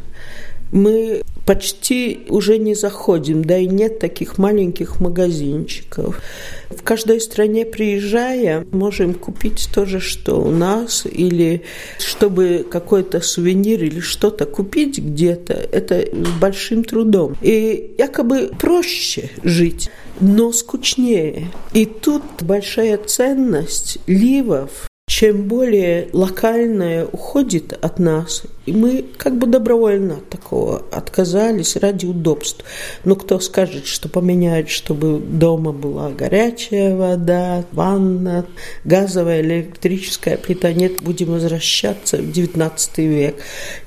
Мы 0.72 1.22
почти 1.46 2.26
уже 2.28 2.58
не 2.58 2.74
заходим, 2.74 3.44
да 3.44 3.56
и 3.56 3.66
нет 3.66 4.00
таких 4.00 4.36
маленьких 4.36 5.00
магазинчиков. 5.00 6.20
В 6.68 6.82
каждой 6.82 7.20
стране, 7.20 7.64
приезжая, 7.64 8.66
можем 8.72 9.14
купить 9.14 9.68
то 9.72 9.86
же, 9.86 10.00
что 10.00 10.42
у 10.42 10.50
нас, 10.50 11.06
или 11.06 11.62
чтобы 11.98 12.66
какой-то 12.68 13.20
сувенир 13.20 13.82
или 13.84 14.00
что-то 14.00 14.44
купить 14.44 14.98
где-то, 14.98 15.54
это 15.54 16.04
большим 16.40 16.82
трудом. 16.82 17.36
И 17.40 17.94
якобы 17.96 18.50
проще 18.58 19.30
жить, 19.44 19.88
но 20.20 20.50
скучнее. 20.50 21.46
И 21.72 21.86
тут 21.86 22.22
большая 22.40 22.98
ценность 22.98 23.98
ливов, 24.08 24.88
чем 25.18 25.48
более 25.48 26.10
локальное 26.12 27.06
уходит 27.06 27.72
от 27.72 27.98
нас, 27.98 28.42
и 28.66 28.72
мы 28.72 29.02
как 29.16 29.38
бы 29.38 29.46
добровольно 29.46 30.16
от 30.16 30.28
такого 30.28 30.82
отказались 30.92 31.74
ради 31.76 32.04
удобств. 32.04 32.62
Но 33.04 33.16
кто 33.16 33.40
скажет, 33.40 33.86
что 33.86 34.10
поменяет, 34.10 34.68
чтобы 34.68 35.18
дома 35.18 35.72
была 35.72 36.10
горячая 36.10 36.94
вода, 36.94 37.64
ванна, 37.72 38.44
газовая, 38.84 39.40
электрическая 39.40 40.36
плита? 40.36 40.70
Нет, 40.74 41.00
будем 41.00 41.28
возвращаться 41.28 42.18
в 42.18 42.28
XIX 42.28 42.78
век. 42.96 43.36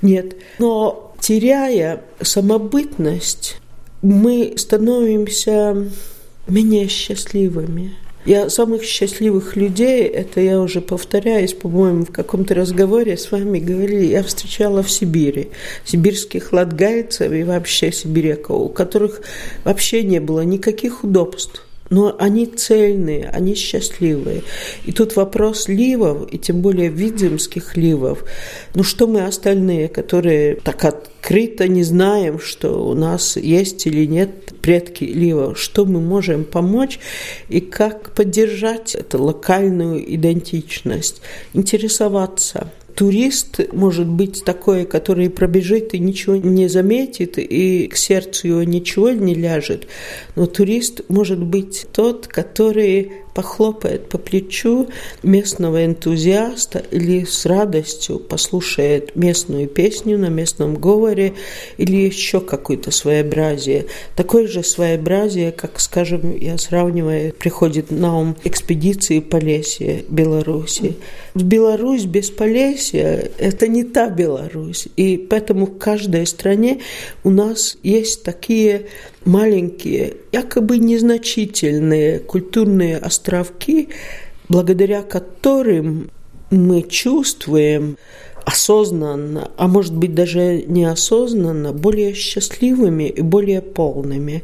Нет. 0.01 0.36
Но 0.57 1.13
теряя 1.19 2.01
самобытность, 2.21 3.57
мы 4.01 4.55
становимся 4.57 5.91
менее 6.48 6.88
счастливыми. 6.88 7.93
Я 8.25 8.49
самых 8.49 8.83
счастливых 8.83 9.55
людей, 9.55 10.03
это 10.03 10.41
я 10.41 10.59
уже 10.59 10.81
повторяюсь, 10.81 11.53
по-моему, 11.53 12.03
в 12.05 12.11
каком-то 12.11 12.53
разговоре 12.53 13.17
с 13.17 13.31
вами 13.31 13.59
говорили, 13.59 14.05
я 14.05 14.23
встречала 14.23 14.83
в 14.83 14.91
Сибири, 14.91 15.49
сибирских 15.85 16.51
латгайцев 16.51 17.31
и 17.31 17.43
вообще 17.43 17.91
сибиряков, 17.91 18.61
у 18.61 18.69
которых 18.69 19.21
вообще 19.63 20.03
не 20.03 20.19
было 20.19 20.41
никаких 20.41 21.03
удобств 21.03 21.65
но 21.89 22.15
они 22.19 22.46
цельные, 22.46 23.29
они 23.29 23.55
счастливые. 23.55 24.43
И 24.86 24.91
тут 24.91 25.15
вопрос 25.15 25.67
ливов, 25.67 26.31
и 26.31 26.38
тем 26.38 26.62
более 26.62 26.89
видземских 26.89 27.75
ливов. 27.75 28.24
Ну 28.75 28.84
что 28.84 29.08
мы 29.08 29.25
остальные, 29.25 29.88
которые 29.88 30.55
так 30.55 30.86
открыто 30.86 31.67
не 31.67 31.84
знаем, 31.84 32.39
что 32.39 32.88
у 32.88 32.93
нас 32.93 33.38
есть 33.38 33.86
или 33.88 34.05
нет 34.05 34.53
предки 34.62 35.03
ливов, 35.03 35.60
что 35.60 35.86
мы 35.86 36.00
можем 36.00 36.43
помочь 36.43 37.00
и 37.50 37.60
как 37.60 38.13
поддержать 38.13 38.96
эту 38.96 39.22
локальную 39.24 40.13
идентичность, 40.15 41.22
интересоваться– 41.53 42.72
турист 42.96 43.60
может 43.72 44.08
быть 44.08 44.43
такой, 44.43 44.86
который 44.86 45.29
пробежит 45.29 45.93
и 45.93 46.00
ничего 46.00 46.36
не 46.36 46.67
заметит, 46.67 47.38
и 47.38 47.88
к 47.88 47.96
сердцу 47.96 48.48
его 48.48 48.63
ничего 48.63 49.12
не 49.12 49.34
ляжет. 49.34 49.88
Но 50.36 50.46
турист 50.46 51.01
может 51.08 51.43
быть 51.43 51.88
тот, 51.91 52.27
который 52.27 53.12
похлопает 53.33 54.09
по 54.09 54.17
плечу 54.17 54.88
местного 55.24 55.86
энтузиаста 55.86 56.79
или 56.91 57.25
с 57.25 57.45
радостью 57.45 58.19
послушает 58.19 59.15
местную 59.15 59.67
песню 59.67 60.17
на 60.17 60.29
местном 60.29 60.75
говоре 60.75 61.33
или 61.77 61.95
еще 61.95 62.41
какое-то 62.41 62.91
своеобразие. 62.91 63.86
Такое 64.15 64.48
же 64.48 64.63
своеобразие, 64.63 65.51
как, 65.51 65.79
скажем, 65.79 66.36
я 66.36 66.57
сравниваю, 66.57 67.33
приходит 67.33 67.91
на 67.91 68.19
ум 68.19 68.36
экспедиции 68.43 69.19
Полесья 69.19 70.03
Беларуси. 70.09 70.95
Беларусь 71.36 72.05
без 72.05 72.29
Полесья– 72.29 73.29
это 73.38 73.67
не 73.67 73.83
та 73.83 74.09
Беларусь. 74.09 74.88
И 74.95 75.17
поэтому 75.17 75.65
в 75.65 75.77
каждой 75.77 76.25
стране 76.25 76.81
у 77.24 77.29
нас 77.29 77.77
есть 77.83 78.24
такие 78.24 78.88
маленькие, 79.25 80.13
якобы 80.31 80.77
незначительные 80.77 82.19
культурные 82.19 82.98
островки, 83.29 83.89
благодаря 84.48 85.03
которым 85.03 86.09
мы 86.50 86.81
чувствуем 86.81 87.98
осознанно, 88.45 89.51
а 89.57 89.67
может 89.67 89.95
быть 89.95 90.15
даже 90.15 90.63
неосознанно, 90.65 91.71
более 91.71 92.13
счастливыми 92.13 93.03
и 93.03 93.21
более 93.21 93.62
полными. 93.62 94.43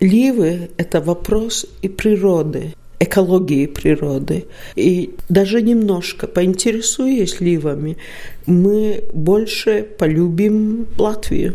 Ливы– 0.00 0.70
это 0.76 1.00
вопрос 1.00 1.66
и 1.82 1.88
природы, 1.88 2.74
экологии 2.98 3.66
природы. 3.66 4.46
И 4.74 5.14
даже 5.28 5.62
немножко 5.62 6.26
поинтересуясь 6.26 7.40
ливами, 7.40 7.96
мы 8.46 9.04
больше 9.12 9.86
полюбим 9.98 10.86
Латвию. 10.98 11.54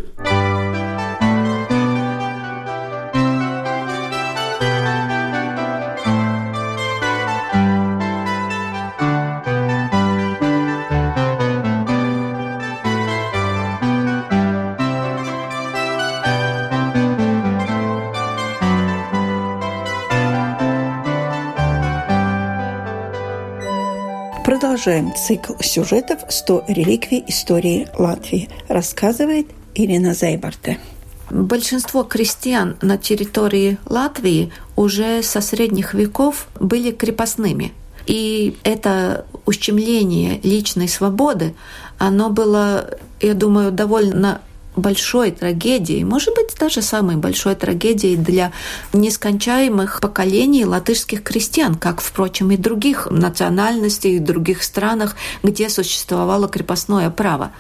Продолжаем 24.80 25.14
цикл 25.14 25.56
сюжетов 25.60 26.22
«100 26.30 26.64
реликвий 26.70 27.22
истории 27.28 27.90
Латвии», 27.98 28.48
рассказывает 28.70 29.48
Ирина 29.76 30.14
Зайбарте. 30.14 30.80
Большинство 31.30 32.04
крестьян 32.04 32.78
на 32.82 32.98
территории 32.98 33.78
Латвии 33.86 34.54
уже 34.78 35.22
со 35.22 35.42
средних 35.42 35.94
веков 35.94 36.48
были 36.62 36.92
крепостными. 36.92 37.74
И 38.08 38.56
это 38.64 39.26
ущемление 39.46 40.40
личной 40.44 40.88
свободы, 40.88 41.56
оно 41.98 42.30
было, 42.30 42.90
я 43.20 43.34
думаю, 43.34 43.74
довольно 43.74 44.40
большой 44.80 45.32
трагедией, 45.32 46.04
может 46.04 46.34
быть, 46.36 46.56
даже 46.60 46.82
самой 46.82 47.16
большой 47.16 47.56
трагедией 47.56 48.16
для 48.16 48.52
нескончаемых 48.94 50.00
поколений 50.02 50.66
латышских 50.66 51.24
крестьян, 51.24 51.76
как, 51.76 52.02
впрочем, 52.02 52.52
и 52.52 52.58
других 52.58 53.08
национальностей, 53.10 54.16
и 54.16 54.20
других 54.20 54.64
странах, 54.64 55.16
где 55.44 55.70
существовало 55.70 56.48
крепостное 56.48 57.10
право. 57.10 57.52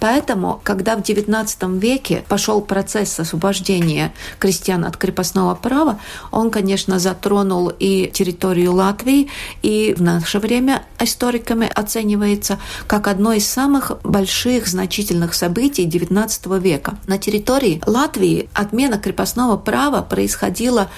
Поэтому, 0.00 0.60
когда 0.62 0.96
в 0.96 1.00
XIX 1.00 1.78
веке 1.78 2.24
пошел 2.28 2.60
процесс 2.60 3.18
освобождения 3.20 4.12
крестьян 4.38 4.84
от 4.84 4.96
крепостного 4.96 5.54
права, 5.54 5.98
он, 6.30 6.50
конечно, 6.50 6.98
затронул 6.98 7.68
и 7.68 8.10
территорию 8.12 8.72
Латвии, 8.72 9.28
и 9.62 9.94
в 9.96 10.02
наше 10.02 10.38
время 10.38 10.82
историками 11.00 11.70
оценивается 11.74 12.58
как 12.86 13.06
одно 13.08 13.32
из 13.32 13.46
самых 13.46 13.92
больших 14.02 14.66
значительных 14.66 15.34
событий 15.34 15.86
XIX 15.86 16.57
века. 16.58 16.98
На 17.06 17.18
территории 17.18 17.80
Латвии 17.86 18.48
отмена 18.54 18.98
крепостного 18.98 19.56
права 19.56 20.02
происходила 20.02 20.88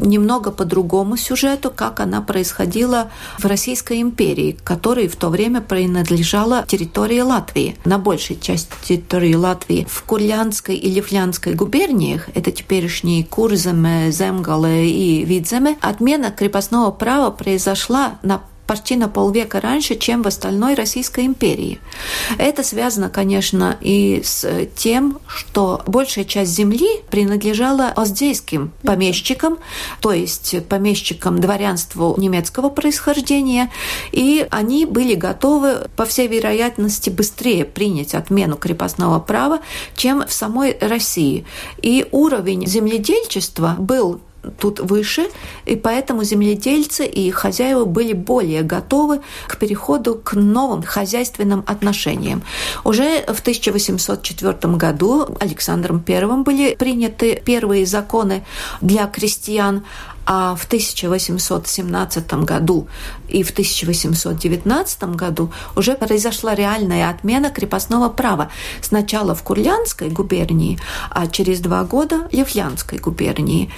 немного 0.00 0.50
по 0.50 0.64
другому 0.64 1.16
сюжету, 1.16 1.70
как 1.70 2.00
она 2.00 2.20
происходила 2.20 3.10
в 3.38 3.44
Российской 3.44 4.00
империи, 4.00 4.56
которой 4.64 5.08
в 5.08 5.16
то 5.16 5.28
время 5.28 5.60
принадлежала 5.60 6.64
территория 6.66 7.22
Латвии. 7.22 7.76
На 7.84 7.98
большей 7.98 8.38
части 8.38 8.72
территории 8.82 9.34
Латвии 9.34 9.86
в 9.88 10.02
Курлянской 10.04 10.76
и 10.76 10.90
Лифлянской 10.90 11.54
губерниях, 11.54 12.28
это 12.34 12.50
теперешние 12.50 13.24
Курземе, 13.24 14.10
Земгале 14.10 14.90
и 14.90 15.24
Видземе, 15.24 15.76
отмена 15.80 16.30
крепостного 16.30 16.90
права 16.90 17.30
произошла 17.30 18.18
на 18.22 18.42
почти 18.70 18.94
на 18.94 19.08
полвека 19.08 19.60
раньше, 19.60 19.96
чем 19.96 20.22
в 20.22 20.28
остальной 20.28 20.74
Российской 20.74 21.26
империи. 21.26 21.80
Это 22.38 22.62
связано, 22.62 23.08
конечно, 23.08 23.76
и 23.80 24.22
с 24.24 24.46
тем, 24.76 25.18
что 25.26 25.82
большая 25.88 26.24
часть 26.24 26.52
земли 26.52 26.88
принадлежала 27.10 27.88
оздейским 27.88 28.70
помещикам, 28.84 29.58
то 30.00 30.12
есть 30.12 30.54
помещикам 30.68 31.40
дворянству 31.40 32.14
немецкого 32.16 32.68
происхождения, 32.68 33.72
и 34.12 34.46
они 34.52 34.86
были 34.86 35.16
готовы, 35.16 35.88
по 35.96 36.04
всей 36.04 36.28
вероятности, 36.28 37.10
быстрее 37.10 37.64
принять 37.64 38.14
отмену 38.14 38.56
крепостного 38.56 39.18
права, 39.18 39.58
чем 39.96 40.24
в 40.24 40.32
самой 40.32 40.78
России. 40.80 41.44
И 41.82 42.06
уровень 42.12 42.68
земледельчества 42.68 43.74
был 43.80 44.20
тут 44.58 44.80
выше, 44.80 45.28
и 45.66 45.76
поэтому 45.76 46.24
земледельцы 46.24 47.06
и 47.06 47.30
хозяева 47.30 47.84
были 47.84 48.12
более 48.12 48.62
готовы 48.62 49.20
к 49.46 49.58
переходу 49.58 50.14
к 50.14 50.34
новым 50.34 50.82
хозяйственным 50.82 51.64
отношениям. 51.66 52.42
Уже 52.84 53.22
в 53.26 53.40
1804 53.40 54.76
году 54.76 55.28
Александром 55.40 56.02
I 56.06 56.42
были 56.42 56.74
приняты 56.74 57.40
первые 57.44 57.86
законы 57.86 58.44
для 58.80 59.06
крестьян 59.06 59.84
а 60.26 60.54
в 60.54 60.64
1817 60.64 62.34
году 62.44 62.88
и 63.28 63.42
в 63.42 63.50
1819 63.50 65.04
году 65.14 65.52
уже 65.76 65.94
произошла 65.94 66.54
реальная 66.54 67.10
отмена 67.10 67.50
крепостного 67.50 68.08
права. 68.08 68.50
Сначала 68.80 69.34
в 69.34 69.42
Курлянской 69.42 70.08
губернии, 70.08 70.78
а 71.10 71.26
через 71.26 71.60
два 71.60 71.84
года 71.84 72.28
в 72.30 72.32
Левлянской 72.32 72.98
губернии. 72.98 73.70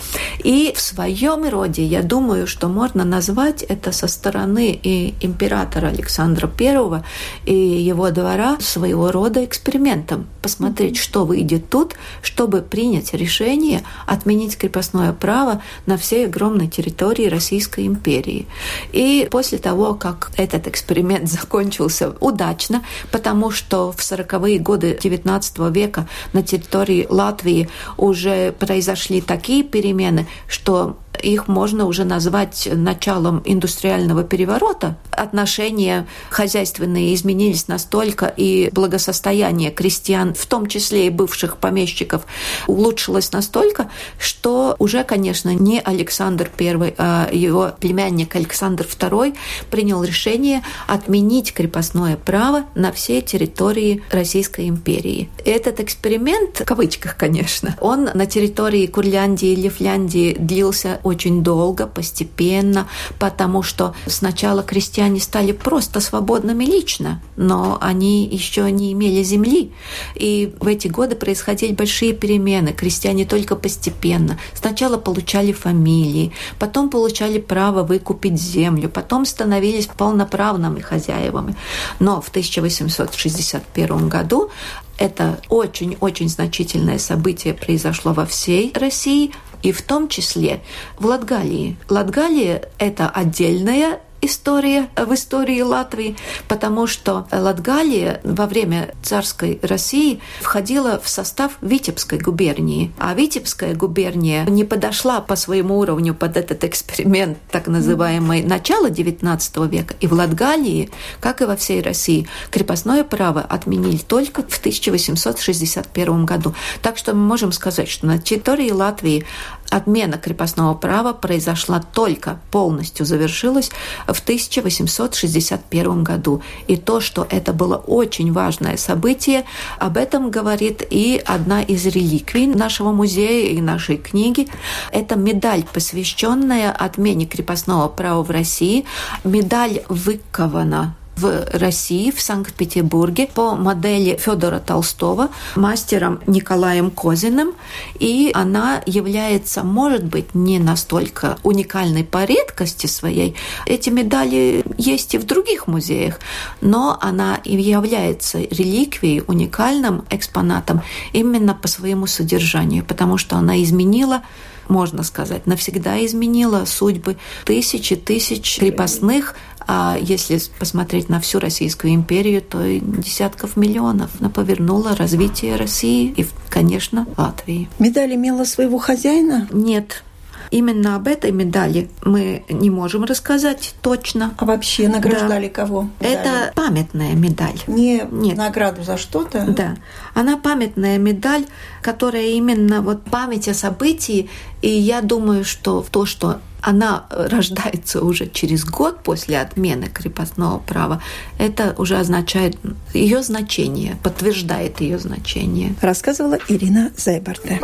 И 0.42 0.72
в 0.74 0.81
своем 0.81 1.48
роде, 1.48 1.85
я 1.85 2.02
думаю, 2.02 2.46
что 2.46 2.68
можно 2.68 3.05
назвать 3.05 3.62
это 3.62 3.92
со 3.92 4.07
стороны 4.07 4.78
и 4.83 5.14
императора 5.20 5.88
Александра 5.88 6.50
I 6.59 7.02
и 7.44 7.55
его 7.55 8.11
двора 8.11 8.59
своего 8.61 9.11
рода 9.11 9.44
экспериментом. 9.44 10.26
Посмотреть, 10.40 10.96
что 10.96 11.24
выйдет 11.24 11.68
тут, 11.70 11.94
чтобы 12.22 12.62
принять 12.62 13.14
решение 13.14 13.83
отменить 14.07 14.57
крепостное 14.57 15.12
право 15.12 15.62
на 15.87 15.96
всей 15.96 16.26
огромной 16.33 16.68
территории 16.68 17.29
Российской 17.29 17.87
империи. 17.87 18.47
И 18.92 19.29
после 19.31 19.59
того, 19.59 19.95
как 19.95 20.33
этот 20.37 20.66
эксперимент 20.66 21.29
закончился 21.38 22.14
удачно, 22.21 22.83
потому 23.11 23.51
что 23.51 23.92
в 23.92 23.99
40-е 23.99 24.59
годы 24.59 24.99
XIX 25.01 25.73
века 25.73 26.09
на 26.33 26.42
территории 26.42 27.07
Латвии 27.09 27.68
уже 27.99 28.53
произошли 28.53 29.21
такие 29.21 29.62
перемены, 29.62 30.27
что 30.49 30.97
их 31.20 31.48
можно 31.48 31.87
уже 31.87 32.05
назвать 32.05 32.68
началом 32.72 33.42
индустриального 33.44 34.25
переворота. 34.25 34.96
Отношения 35.11 36.07
хозяйственные 36.31 37.14
изменились 37.14 37.68
настолько, 37.68 38.27
и 38.27 38.70
благосостояние 38.72 39.70
крестьян, 39.70 40.35
в 40.35 40.46
том 40.46 40.66
числе 40.66 41.07
и 41.07 41.11
бывших 41.11 41.59
помещиков, 41.59 42.22
улучшилось 42.66 43.33
настолько, 43.33 43.90
что 44.18 44.77
уже, 44.79 45.05
конечно, 45.05 45.55
не 45.55 45.81
Александр 45.81 46.51
I, 46.59 46.94
а 46.98 47.29
его 47.33 47.72
племянник 47.79 48.35
Александр 48.35 48.87
II 48.87 49.37
принял 49.70 50.03
решение 50.03 50.62
отменить 50.87 51.53
крепостное 51.53 52.16
право 52.16 52.64
на 52.75 52.92
всей 52.92 53.22
территории 53.22 54.03
Российской 54.11 54.68
империи. 54.68 55.29
Этот 55.44 55.81
эксперимент, 55.81 56.61
в 56.61 56.64
кавычках, 56.64 57.16
конечно, 57.16 57.77
он 57.81 58.09
на 58.14 58.27
территории 58.27 58.87
Курляндии 58.87 59.53
и 59.53 59.57
Лифляндии 59.57 60.35
длился 60.38 61.01
очень 61.02 61.42
долго, 61.42 61.86
постепенно, 61.86 62.88
потому 63.18 63.62
что 63.62 63.94
сначала 64.06 64.62
крестьяне 64.62 65.20
стали 65.20 65.52
просто 65.52 66.00
свободными 66.00 66.64
лично, 66.64 67.22
но 67.36 67.78
они 67.80 68.26
еще 68.26 68.70
не 68.70 68.92
имели 68.92 69.22
земли. 69.22 69.72
И 70.14 70.54
в 70.60 70.66
эти 70.66 70.88
годы 70.88 71.16
происходили 71.16 71.72
большие 71.72 72.12
перемены. 72.12 72.72
Крестьяне 72.72 73.24
только 73.24 73.56
постепенно. 73.56 74.38
Сначала 74.54 74.96
получали 74.96 75.52
фамилии, 75.52 76.32
потом 76.58 76.90
получали 76.90 77.38
право 77.38 77.82
выкупить 77.82 78.40
землю, 78.40 78.88
потом 78.88 79.24
становились 79.26 79.86
полноправными 79.86 80.80
хозяевами. 80.80 81.56
Но 81.98 82.20
в 82.20 82.28
1861 82.28 84.08
году 84.08 84.50
это 84.98 85.40
очень-очень 85.48 86.28
значительное 86.28 86.98
событие 86.98 87.54
произошло 87.54 88.12
во 88.12 88.24
всей 88.26 88.72
России, 88.74 89.32
и 89.62 89.72
в 89.72 89.83
том 89.83 90.09
числе 90.09 90.62
в 90.98 91.07
Латгалии. 91.07 91.77
Латгалия– 91.88 92.68
это 92.79 93.09
отдельная 93.09 94.01
история 94.22 94.88
в 94.96 95.12
истории 95.14 95.61
Латвии, 95.62 96.16
потому 96.46 96.87
что 96.87 97.26
Латгалия 97.32 98.20
во 98.22 98.46
время 98.46 98.94
царской 99.02 99.58
России 99.62 100.20
входила 100.40 101.00
в 101.00 101.08
состав 101.08 101.58
Витебской 101.61 102.18
губернии, 102.18 102.92
а 102.98 103.14
Витебская 103.14 103.74
губерния 103.74 104.44
не 104.46 104.64
подошла 104.64 105.20
по 105.20 105.35
своему 105.35 105.80
уровню 105.80 106.14
под 106.14 106.37
этот 106.37 106.62
эксперимент, 106.62 107.37
так 107.50 107.66
называемый 107.66 108.44
начало 108.44 108.88
XIX 108.88 109.68
века. 109.68 109.94
И 109.98 110.06
в 110.06 110.12
Латгалии, 110.12 110.90
как 111.20 111.42
и 111.42 111.44
во 111.44 111.56
всей 111.56 111.82
России, 111.82 112.28
крепостное 112.50 113.02
право 113.02 113.40
отменили 113.40 113.96
только 113.96 114.44
в 114.44 114.58
1861 114.58 116.26
году. 116.26 116.54
Так 116.80 116.96
что 116.96 117.12
мы 117.12 117.26
можем 117.26 117.50
сказать, 117.50 117.88
что 117.88 118.06
на 118.06 118.18
территории 118.18 118.70
Латвии 118.70 119.26
отмена 119.72 120.18
крепостного 120.18 120.74
права 120.74 121.12
произошла 121.14 121.80
только, 121.80 122.38
полностью 122.50 123.06
завершилась 123.06 123.70
в 124.06 124.20
1861 124.20 126.04
году. 126.04 126.42
И 126.66 126.76
то, 126.76 127.00
что 127.00 127.26
это 127.28 127.52
было 127.52 127.76
очень 127.76 128.32
важное 128.32 128.76
событие, 128.76 129.44
об 129.78 129.96
этом 129.96 130.30
говорит 130.30 130.82
и 130.88 131.20
одна 131.24 131.62
из 131.62 131.87
реликвий 131.87 132.46
нашего 132.46 132.92
музея 132.92 133.50
и 133.50 133.61
нашей 133.61 133.96
книги. 133.96 134.48
Это 134.92 135.16
медаль, 135.16 135.64
посвященная 135.72 136.70
отмене 136.70 137.26
крепостного 137.26 137.88
права 137.88 138.22
в 138.22 138.30
России. 138.30 138.85
Медаль 139.24 139.82
выкована 139.88 140.94
в 141.16 141.46
России, 141.53 142.11
в 142.11 142.20
Санкт-Петербурге, 142.20 143.29
по 143.33 143.55
модели 143.55 144.16
Федора 144.16 144.59
Толстого, 144.59 145.29
мастером 145.57 146.20
Николаем 146.27 146.90
Козиным. 146.90 147.53
И 147.98 148.31
она 148.35 148.83
является, 148.87 149.62
может 149.62 150.05
быть, 150.05 150.35
не 150.35 150.59
настолько 150.59 151.38
уникальной 151.42 152.05
по 152.05 152.25
редкости 152.25 152.87
своей. 152.87 153.37
Эти 153.66 153.90
медали 153.90 154.64
есть 154.79 155.14
и 155.14 155.18
в 155.18 155.25
других 155.25 155.66
музеях, 155.66 156.18
но 156.61 156.98
она 157.01 157.37
и 157.44 157.57
является 157.57 158.38
реликвией, 158.38 159.22
уникальным 159.27 160.05
экспонатом 160.11 160.83
именно 161.12 161.55
по 161.55 161.68
своему 161.68 162.07
содержанию, 162.07 162.85
потому 162.85 163.18
что 163.18 163.37
она 163.37 163.62
изменила 163.62 164.22
можно 164.68 165.03
сказать, 165.03 165.46
навсегда 165.46 166.05
изменила 166.05 166.64
судьбы 166.64 167.16
тысячи 167.44 167.96
тысяч 167.96 168.59
крепостных, 168.59 169.35
а 169.66 169.96
если 170.01 170.38
посмотреть 170.59 171.09
на 171.09 171.20
всю 171.20 171.38
Российскую 171.38 171.94
империю, 171.94 172.42
то 172.42 172.62
и 172.64 172.81
десятков 172.81 173.57
миллионов. 173.57 174.11
Она 174.20 174.29
повернула 174.29 174.96
развитие 174.96 175.57
России 175.57 176.12
и, 176.16 176.27
конечно, 176.48 177.07
Латвии. 177.16 177.68
Медаль 177.79 178.14
имела 178.14 178.44
своего 178.44 178.79
хозяина? 178.79 179.48
Нет. 179.53 180.03
Именно 180.52 180.96
об 180.96 181.08
этой 181.08 181.32
медали 181.32 181.88
мы 182.04 182.44
не 182.50 182.68
можем 182.68 183.04
рассказать 183.04 183.74
точно. 183.80 184.34
А 184.36 184.44
вообще 184.44 184.86
награждали 184.86 185.48
да. 185.48 185.54
кого? 185.54 185.88
Медали? 185.98 186.14
Это 186.14 186.52
памятная 186.54 187.14
медаль. 187.14 187.58
Не 187.66 188.02
Нет. 188.10 188.36
награду 188.36 188.82
за 188.82 188.98
что-то? 188.98 189.46
Да. 189.48 189.76
Она 190.12 190.36
памятная 190.36 190.98
медаль, 190.98 191.46
которая 191.80 192.26
именно 192.26 192.82
вот 192.82 193.02
память 193.02 193.48
о 193.48 193.54
событии. 193.54 194.28
И 194.60 194.68
я 194.68 195.00
думаю, 195.00 195.46
что 195.46 195.84
то, 195.90 196.04
что 196.04 196.40
она 196.60 197.06
рождается 197.08 198.04
уже 198.04 198.28
через 198.28 198.66
год 198.66 199.02
после 199.02 199.40
отмены 199.40 199.86
крепостного 199.86 200.58
права, 200.58 201.02
это 201.38 201.74
уже 201.78 201.96
означает 201.96 202.58
ее 202.92 203.22
значение, 203.22 203.96
подтверждает 204.02 204.82
ее 204.82 204.98
значение. 204.98 205.74
Рассказывала 205.80 206.38
Ирина 206.48 206.92
Зайбарте. 206.94 207.58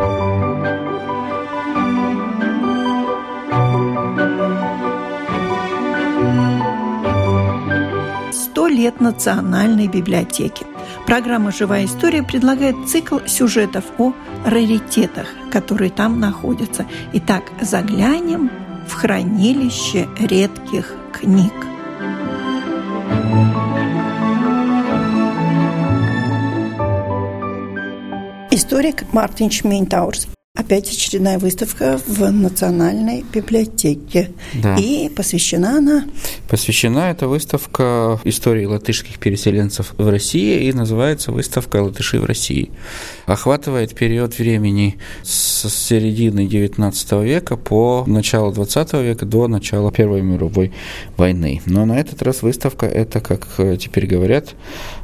Лет 8.79 9.01
Национальной 9.01 9.89
библиотеки. 9.89 10.65
Программа 11.05 11.51
«Живая 11.51 11.85
история» 11.85 12.23
предлагает 12.23 12.77
цикл 12.87 13.19
сюжетов 13.27 13.85
о 13.99 14.13
раритетах, 14.47 15.27
которые 15.51 15.91
там 15.91 16.21
находятся. 16.21 16.87
Итак, 17.13 17.43
заглянем 17.61 18.51
в 18.87 18.93
хранилище 18.93 20.09
редких 20.21 20.95
книг. 21.13 21.53
Историк 28.53 29.13
Мартин 29.13 29.51
Шмейнтаурс 29.51 30.29
Опять 30.59 30.91
очередная 30.91 31.39
выставка 31.39 32.01
в 32.05 32.33
Национальной 32.33 33.25
библиотеке. 33.33 34.33
Да. 34.55 34.75
И 34.75 35.09
посвящена 35.09 35.79
она... 35.79 36.05
Посвящена 36.49 37.13
эта 37.13 37.29
выставка 37.29 38.21
истории 38.25 38.65
латышских 38.65 39.21
переселенцев 39.21 39.95
в 39.97 40.09
России 40.09 40.65
и 40.65 40.73
называется 40.73 41.31
выставка 41.31 41.77
«Латыши 41.77 42.19
в 42.19 42.25
России». 42.25 42.73
Охватывает 43.27 43.95
период 43.95 44.37
времени 44.37 44.99
с 45.23 45.69
середины 45.69 46.47
XIX 46.47 47.25
века 47.25 47.57
по 47.57 48.03
начало 48.09 48.51
XX 48.51 49.05
века 49.05 49.27
до 49.27 49.47
начала 49.47 49.93
Первой 49.93 50.23
мировой 50.23 50.73
войны. 51.17 51.63
Но 51.67 51.87
на 51.87 52.01
этот 52.01 52.21
раз 52.23 52.43
выставка 52.43 52.87
это, 52.87 53.21
как 53.21 53.47
теперь 53.79 54.09
говорят, 54.09 54.57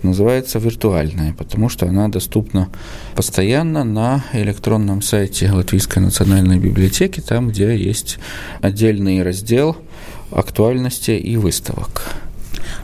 называется 0.02 0.58
виртуальная, 0.58 1.32
потому 1.32 1.68
что 1.68 1.86
она 1.86 2.08
доступна 2.08 2.70
постоянно 3.14 3.84
на 3.84 4.24
электронном 4.32 5.00
сайте 5.00 5.43
сайте 5.44 5.52
Латвийской 5.52 5.98
национальной 5.98 6.58
библиотеки, 6.58 7.20
там, 7.20 7.48
где 7.48 7.76
есть 7.76 8.18
отдельный 8.62 9.22
раздел 9.22 9.76
актуальности 10.30 11.10
и 11.10 11.36
выставок. 11.36 12.02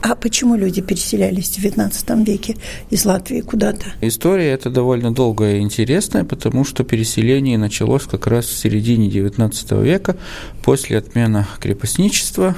А 0.02 0.14
почему 0.14 0.56
люди 0.56 0.80
переселялись 0.82 1.48
в 1.48 1.64
XIX 1.64 2.24
веке 2.24 2.56
из 2.90 3.04
Латвии 3.04 3.40
куда-то? 3.40 3.86
История 4.02 4.50
это 4.52 4.70
довольно 4.70 5.12
долгая 5.12 5.56
и 5.56 5.60
интересная, 5.60 6.24
потому 6.24 6.64
что 6.64 6.84
переселение 6.84 7.58
началось 7.58 8.04
как 8.04 8.26
раз 8.26 8.46
в 8.46 8.56
середине 8.56 9.08
XIX 9.08 9.82
века 9.82 10.16
после 10.62 10.98
отмены 10.98 11.46
крепостничества 11.60 12.56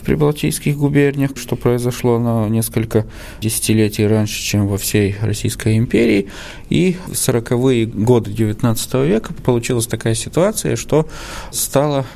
в 0.00 0.02
прибалтийских 0.02 0.78
губерниях, 0.78 1.32
что 1.36 1.56
произошло 1.56 2.18
на 2.18 2.48
несколько 2.48 3.06
десятилетий 3.40 4.06
раньше, 4.06 4.42
чем 4.42 4.66
во 4.66 4.78
всей 4.78 5.14
Российской 5.20 5.76
империи. 5.76 6.28
И 6.70 6.96
в 7.06 7.12
40-е 7.12 7.86
годы 7.86 8.30
XIX 8.30 9.06
века 9.06 9.34
получилась 9.44 9.86
такая 9.86 10.14
ситуация, 10.14 10.76
что 10.76 11.06
стало 11.50 12.06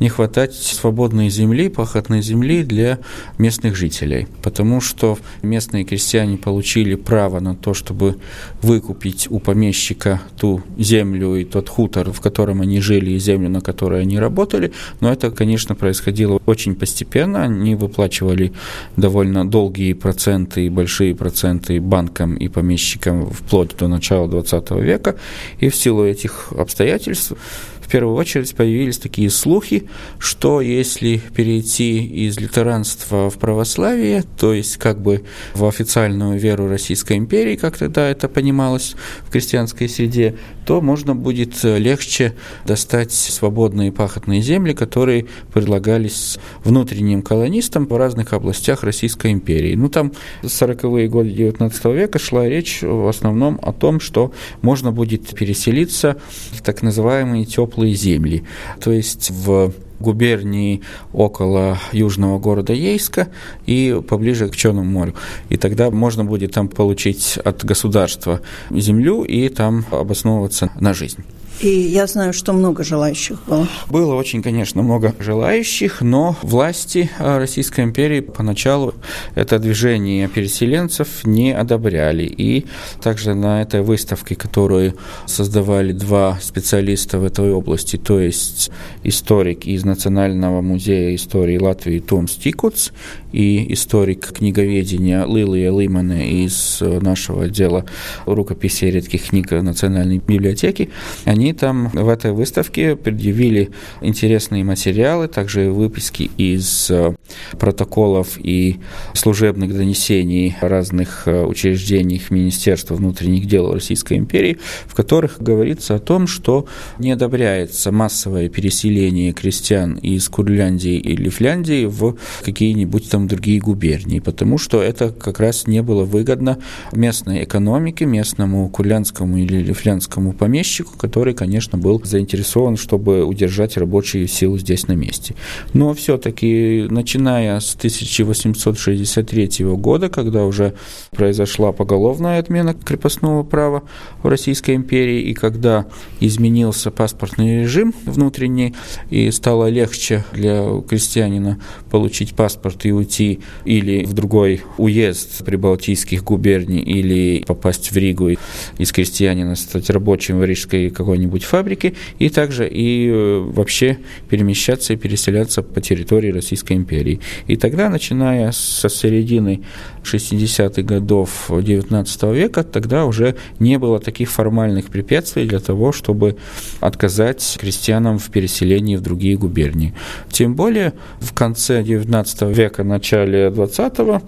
не 0.00 0.08
хватать 0.08 0.54
свободной 0.54 1.28
земли, 1.28 1.68
пахотной 1.68 2.22
земли 2.22 2.64
для 2.64 2.98
местных 3.38 3.76
жителей, 3.76 4.26
потому 4.42 4.80
что 4.80 5.18
местные 5.42 5.84
крестьяне 5.84 6.36
получили 6.36 6.94
право 6.94 7.40
на 7.40 7.54
то, 7.54 7.74
чтобы 7.74 8.16
выкупить 8.62 9.28
у 9.30 9.38
помещика 9.38 10.20
ту 10.36 10.62
землю 10.76 11.36
и 11.36 11.44
тот 11.44 11.68
хутор, 11.68 12.12
в 12.12 12.20
котором 12.20 12.60
они 12.60 12.80
жили, 12.80 13.12
и 13.12 13.18
землю, 13.18 13.48
на 13.48 13.60
которой 13.60 14.02
они 14.02 14.18
работали, 14.18 14.72
но 15.00 15.12
это, 15.12 15.30
конечно, 15.30 15.74
происходило 15.74 16.40
очень 16.46 16.74
постепенно, 16.74 17.44
они 17.44 17.74
выплачивали 17.74 18.52
довольно 18.96 19.48
долгие 19.48 19.92
проценты 19.92 20.66
и 20.66 20.70
большие 20.70 21.14
проценты 21.14 21.80
банкам 21.80 22.34
и 22.34 22.48
помещикам 22.48 23.30
вплоть 23.30 23.76
до 23.76 23.88
начала 23.88 24.26
XX 24.26 24.82
века, 24.82 25.16
и 25.60 25.68
в 25.68 25.76
силу 25.76 26.04
этих 26.04 26.52
обстоятельств 26.52 27.34
в 27.84 27.88
первую 27.90 28.16
очередь 28.16 28.54
появились 28.54 28.98
такие 28.98 29.28
слухи, 29.28 29.88
что 30.18 30.60
если 30.60 31.20
перейти 31.34 32.04
из 32.04 32.38
лютеранства 32.40 33.28
в 33.28 33.38
православие, 33.38 34.24
то 34.38 34.54
есть 34.54 34.78
как 34.78 35.00
бы 35.00 35.24
в 35.54 35.66
официальную 35.66 36.38
веру 36.38 36.66
Российской 36.66 37.18
империи, 37.18 37.56
как 37.56 37.76
тогда 37.76 38.08
это 38.08 38.28
понималось 38.28 38.94
в 39.26 39.30
крестьянской 39.30 39.88
среде, 39.88 40.36
то 40.64 40.80
можно 40.80 41.14
будет 41.14 41.62
легче 41.62 42.34
достать 42.64 43.12
свободные 43.12 43.92
пахотные 43.92 44.40
земли, 44.40 44.72
которые 44.72 45.26
предлагались 45.52 46.38
внутренним 46.64 47.20
колонистам 47.20 47.86
в 47.86 47.96
разных 47.96 48.32
областях 48.32 48.82
Российской 48.82 49.32
империи. 49.32 49.74
Ну, 49.74 49.90
там 49.90 50.12
в 50.42 50.46
40-е 50.46 51.08
годы 51.08 51.30
XIX 51.30 51.94
века 51.94 52.18
шла 52.18 52.48
речь 52.48 52.80
в 52.80 53.08
основном 53.08 53.60
о 53.62 53.72
том, 53.74 54.00
что 54.00 54.32
можно 54.62 54.90
будет 54.90 55.34
переселиться 55.34 56.16
в 56.52 56.62
так 56.62 56.82
называемые 56.82 57.44
теплые 57.44 57.73
земли, 57.82 58.44
то 58.80 58.92
есть 58.92 59.30
в 59.30 59.72
губернии 60.00 60.82
около 61.12 61.78
южного 61.92 62.38
города 62.38 62.72
Ейска 62.72 63.28
и 63.66 64.00
поближе 64.06 64.48
к 64.48 64.56
Черному 64.56 64.90
морю. 64.90 65.14
И 65.48 65.56
тогда 65.56 65.90
можно 65.90 66.24
будет 66.24 66.52
там 66.52 66.68
получить 66.68 67.38
от 67.44 67.64
государства 67.64 68.40
землю 68.70 69.22
и 69.22 69.48
там 69.48 69.84
обосновываться 69.90 70.70
на 70.78 70.94
жизнь. 70.94 71.24
И 71.60 71.68
я 71.68 72.06
знаю, 72.06 72.32
что 72.32 72.52
много 72.52 72.82
желающих 72.82 73.38
было. 73.46 73.68
Было 73.88 74.14
очень, 74.14 74.42
конечно, 74.42 74.82
много 74.82 75.14
желающих, 75.20 76.00
но 76.00 76.36
власти 76.42 77.10
а, 77.18 77.38
Российской 77.38 77.82
империи 77.84 78.20
поначалу 78.20 78.94
это 79.36 79.58
движение 79.58 80.28
переселенцев 80.28 81.24
не 81.24 81.52
одобряли. 81.52 82.24
И 82.24 82.66
также 83.00 83.34
на 83.34 83.62
этой 83.62 83.82
выставке, 83.82 84.34
которую 84.34 84.96
создавали 85.26 85.92
два 85.92 86.38
специалиста 86.42 87.18
в 87.18 87.24
этой 87.24 87.52
области, 87.52 87.96
то 87.96 88.18
есть 88.18 88.70
историк 89.04 89.66
из 89.66 89.84
Национального 89.84 90.60
музея 90.60 91.14
истории 91.14 91.58
Латвии 91.58 92.00
Том 92.00 92.26
Стикуц 92.26 92.90
и 93.32 93.72
историк 93.72 94.32
книговедения 94.32 95.24
Лилия 95.24 95.70
Лимана 95.70 96.28
из 96.28 96.80
нашего 96.80 97.44
отдела 97.44 97.84
рукописей 98.26 98.90
редких 98.90 99.28
книг 99.28 99.50
Национальной 99.50 100.18
библиотеки, 100.18 100.90
они 101.24 101.43
они 101.44 101.52
там 101.52 101.90
в 101.92 102.08
этой 102.08 102.32
выставке 102.32 102.96
предъявили 102.96 103.70
интересные 104.00 104.64
материалы, 104.64 105.28
также 105.28 105.70
выписки 105.70 106.30
из 106.38 106.90
э, 106.90 107.14
протоколов 107.58 108.38
и 108.38 108.80
служебных 109.12 109.76
донесений 109.76 110.56
разных 110.62 111.24
э, 111.28 111.44
учреждений 111.44 112.22
Министерства 112.30 112.94
внутренних 112.94 113.46
дел 113.46 113.70
Российской 113.74 114.16
империи, 114.16 114.56
в 114.86 114.94
которых 114.94 115.36
говорится 115.38 115.96
о 115.96 115.98
том, 115.98 116.26
что 116.26 116.66
не 116.98 117.10
одобряется 117.10 117.92
массовое 117.92 118.48
переселение 118.48 119.34
крестьян 119.34 119.96
из 119.96 120.26
Курляндии 120.30 120.96
или 120.96 121.28
Финляндии 121.28 121.84
в 121.84 122.16
какие-нибудь 122.42 123.10
там 123.10 123.28
другие 123.28 123.60
губернии, 123.60 124.20
потому 124.20 124.56
что 124.56 124.80
это 124.80 125.10
как 125.10 125.40
раз 125.40 125.66
не 125.66 125.82
было 125.82 126.04
выгодно 126.04 126.58
местной 126.92 127.44
экономике, 127.44 128.06
местному 128.06 128.70
курлянскому 128.70 129.36
или 129.36 129.58
лифлянскому 129.58 130.32
помещику, 130.32 130.96
который 130.96 131.33
конечно, 131.34 131.78
был 131.78 132.00
заинтересован, 132.02 132.76
чтобы 132.76 133.24
удержать 133.24 133.76
рабочие 133.76 134.26
силы 134.26 134.58
здесь 134.58 134.88
на 134.88 134.92
месте. 134.92 135.34
Но 135.72 135.92
все-таки, 135.94 136.86
начиная 136.88 137.60
с 137.60 137.74
1863 137.74 139.64
года, 139.76 140.08
когда 140.08 140.44
уже 140.44 140.74
произошла 141.10 141.72
поголовная 141.72 142.38
отмена 142.38 142.74
крепостного 142.74 143.42
права 143.42 143.82
в 144.22 144.28
Российской 144.28 144.74
империи, 144.74 145.22
и 145.22 145.34
когда 145.34 145.86
изменился 146.20 146.90
паспортный 146.90 147.62
режим 147.62 147.94
внутренний, 148.04 148.74
и 149.10 149.30
стало 149.30 149.68
легче 149.68 150.24
для 150.32 150.80
крестьянина 150.88 151.60
получить 151.90 152.34
паспорт 152.34 152.86
и 152.86 152.92
уйти 152.92 153.40
или 153.64 154.04
в 154.04 154.12
другой 154.12 154.62
уезд 154.78 155.44
прибалтийских 155.44 156.24
губерний, 156.24 156.80
или 156.80 157.44
попасть 157.46 157.90
в 157.90 157.96
Ригу 157.96 158.30
из 158.78 158.92
крестьянина 158.92 159.56
стать 159.56 159.90
рабочим 159.90 160.38
в 160.38 160.44
рижской 160.44 160.90
какой-нибудь 160.90 161.23
какой-нибудь 161.24 161.44
фабрики, 161.44 161.94
и 162.18 162.28
также 162.28 162.68
и 162.68 163.08
э, 163.08 163.38
вообще 163.38 163.98
перемещаться 164.28 164.92
и 164.92 164.96
переселяться 164.96 165.62
по 165.62 165.80
территории 165.80 166.32
Российской 166.32 166.74
империи. 166.74 167.20
И 167.48 167.56
тогда, 167.56 167.88
начиная 167.88 168.52
со 168.52 168.88
середины 168.88 169.62
60-х 170.02 170.82
годов 170.82 171.50
XIX 171.50 172.34
века, 172.34 172.62
тогда 172.62 173.04
уже 173.04 173.34
не 173.58 173.78
было 173.78 173.98
таких 173.98 174.30
формальных 174.30 174.86
препятствий 174.86 175.46
для 175.46 175.60
того, 175.60 175.92
чтобы 175.92 176.36
отказать 176.80 177.56
крестьянам 177.60 178.18
в 178.18 178.30
переселении 178.30 178.96
в 178.96 179.00
другие 179.00 179.36
губернии. 179.36 179.94
Тем 180.30 180.54
более 180.54 180.92
в 181.20 181.32
конце 181.32 181.82
XIX 181.82 182.52
века, 182.52 182.84
начале 182.84 183.48
XX 183.48 184.22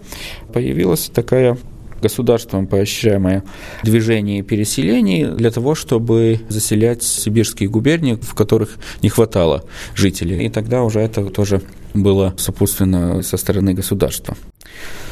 появилась 0.53 1.11
такая 1.15 1.57
государством 2.07 2.67
поощряемое 2.67 3.43
движение 3.83 4.43
переселений 4.43 5.27
для 5.27 5.51
того, 5.51 5.75
чтобы 5.75 6.41
заселять 6.49 7.03
сибирские 7.03 7.69
губернии, 7.69 8.15
в 8.15 8.35
которых 8.35 8.77
не 9.03 9.09
хватало 9.09 9.65
жителей. 9.95 10.47
И 10.47 10.49
тогда 10.49 10.83
уже 10.83 11.01
это 11.01 11.25
тоже 11.27 11.61
было 11.95 12.35
сопутственно 12.39 13.23
со 13.23 13.37
стороны 13.37 13.75
государства. 13.75 14.37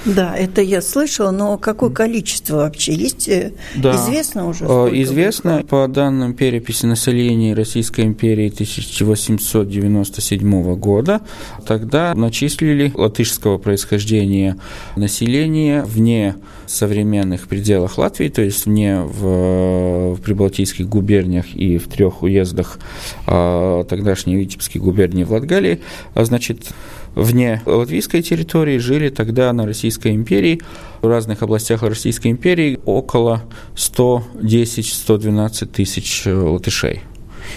Да, 0.04 0.36
это 0.36 0.60
я 0.60 0.82
слышала, 0.82 1.30
но 1.30 1.56
какое 1.56 1.88
количество 1.88 2.56
вообще 2.56 2.92
есть? 2.94 3.26
Э, 3.28 3.52
да. 3.74 3.96
Известно 3.96 4.46
уже? 4.46 4.66
Э, 4.66 4.90
известно 4.92 5.62
по 5.62 5.88
данным 5.88 6.34
переписи 6.34 6.84
населения 6.84 7.54
Российской 7.54 8.02
империи 8.02 8.48
1897 8.48 10.76
года. 10.76 11.22
Тогда 11.66 12.14
начислили 12.14 12.92
латышского 12.94 13.56
происхождения 13.56 14.58
населения 14.96 15.82
вне 15.84 16.36
современных 16.66 17.48
пределах 17.48 17.96
Латвии, 17.96 18.28
то 18.28 18.42
есть 18.42 18.66
вне 18.66 19.00
в, 19.00 20.14
в 20.14 20.20
прибалтийских 20.20 20.86
губерниях 20.88 21.54
и 21.54 21.78
в 21.78 21.88
трех 21.88 22.22
уездах 22.22 22.78
а, 23.26 23.84
тогдашней 23.84 24.36
Витебской 24.36 24.80
губернии 24.80 25.24
в 25.24 25.32
Латгалии. 25.32 25.80
А, 26.14 26.24
значит, 26.24 26.68
вне 27.14 27.62
латвийской 27.66 28.22
территории 28.22 28.78
жили 28.78 29.08
тогда 29.08 29.52
на 29.52 29.66
Российской 29.66 30.14
империи, 30.14 30.60
в 31.02 31.08
разных 31.08 31.42
областях 31.42 31.82
Российской 31.82 32.28
империи 32.28 32.80
около 32.84 33.42
110-112 33.76 35.66
тысяч 35.66 36.22
латышей 36.26 37.02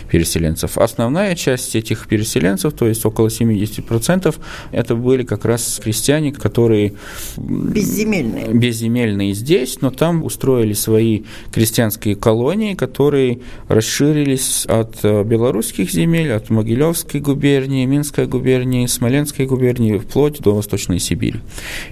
переселенцев. 0.09 0.77
Основная 0.77 1.35
часть 1.35 1.75
этих 1.75 2.07
переселенцев, 2.07 2.73
то 2.73 2.87
есть 2.87 3.05
около 3.05 3.27
70%, 3.27 4.35
это 4.71 4.95
были 4.95 5.23
как 5.23 5.45
раз 5.45 5.79
крестьяне, 5.83 6.31
которые 6.31 6.93
безземельные. 7.37 8.53
безземельные 8.53 9.33
здесь, 9.33 9.81
но 9.81 9.91
там 9.91 10.23
устроили 10.23 10.73
свои 10.73 11.23
крестьянские 11.51 12.15
колонии, 12.15 12.73
которые 12.73 13.39
расширились 13.67 14.65
от 14.65 14.99
э, 15.03 15.23
белорусских 15.23 15.91
земель, 15.91 16.31
от 16.31 16.49
Могилевской 16.49 17.21
губернии, 17.21 17.85
Минской 17.85 18.27
губернии, 18.27 18.85
Смоленской 18.85 19.45
губернии, 19.45 19.97
вплоть 19.97 20.39
до 20.39 20.55
Восточной 20.55 20.99
Сибири. 20.99 21.41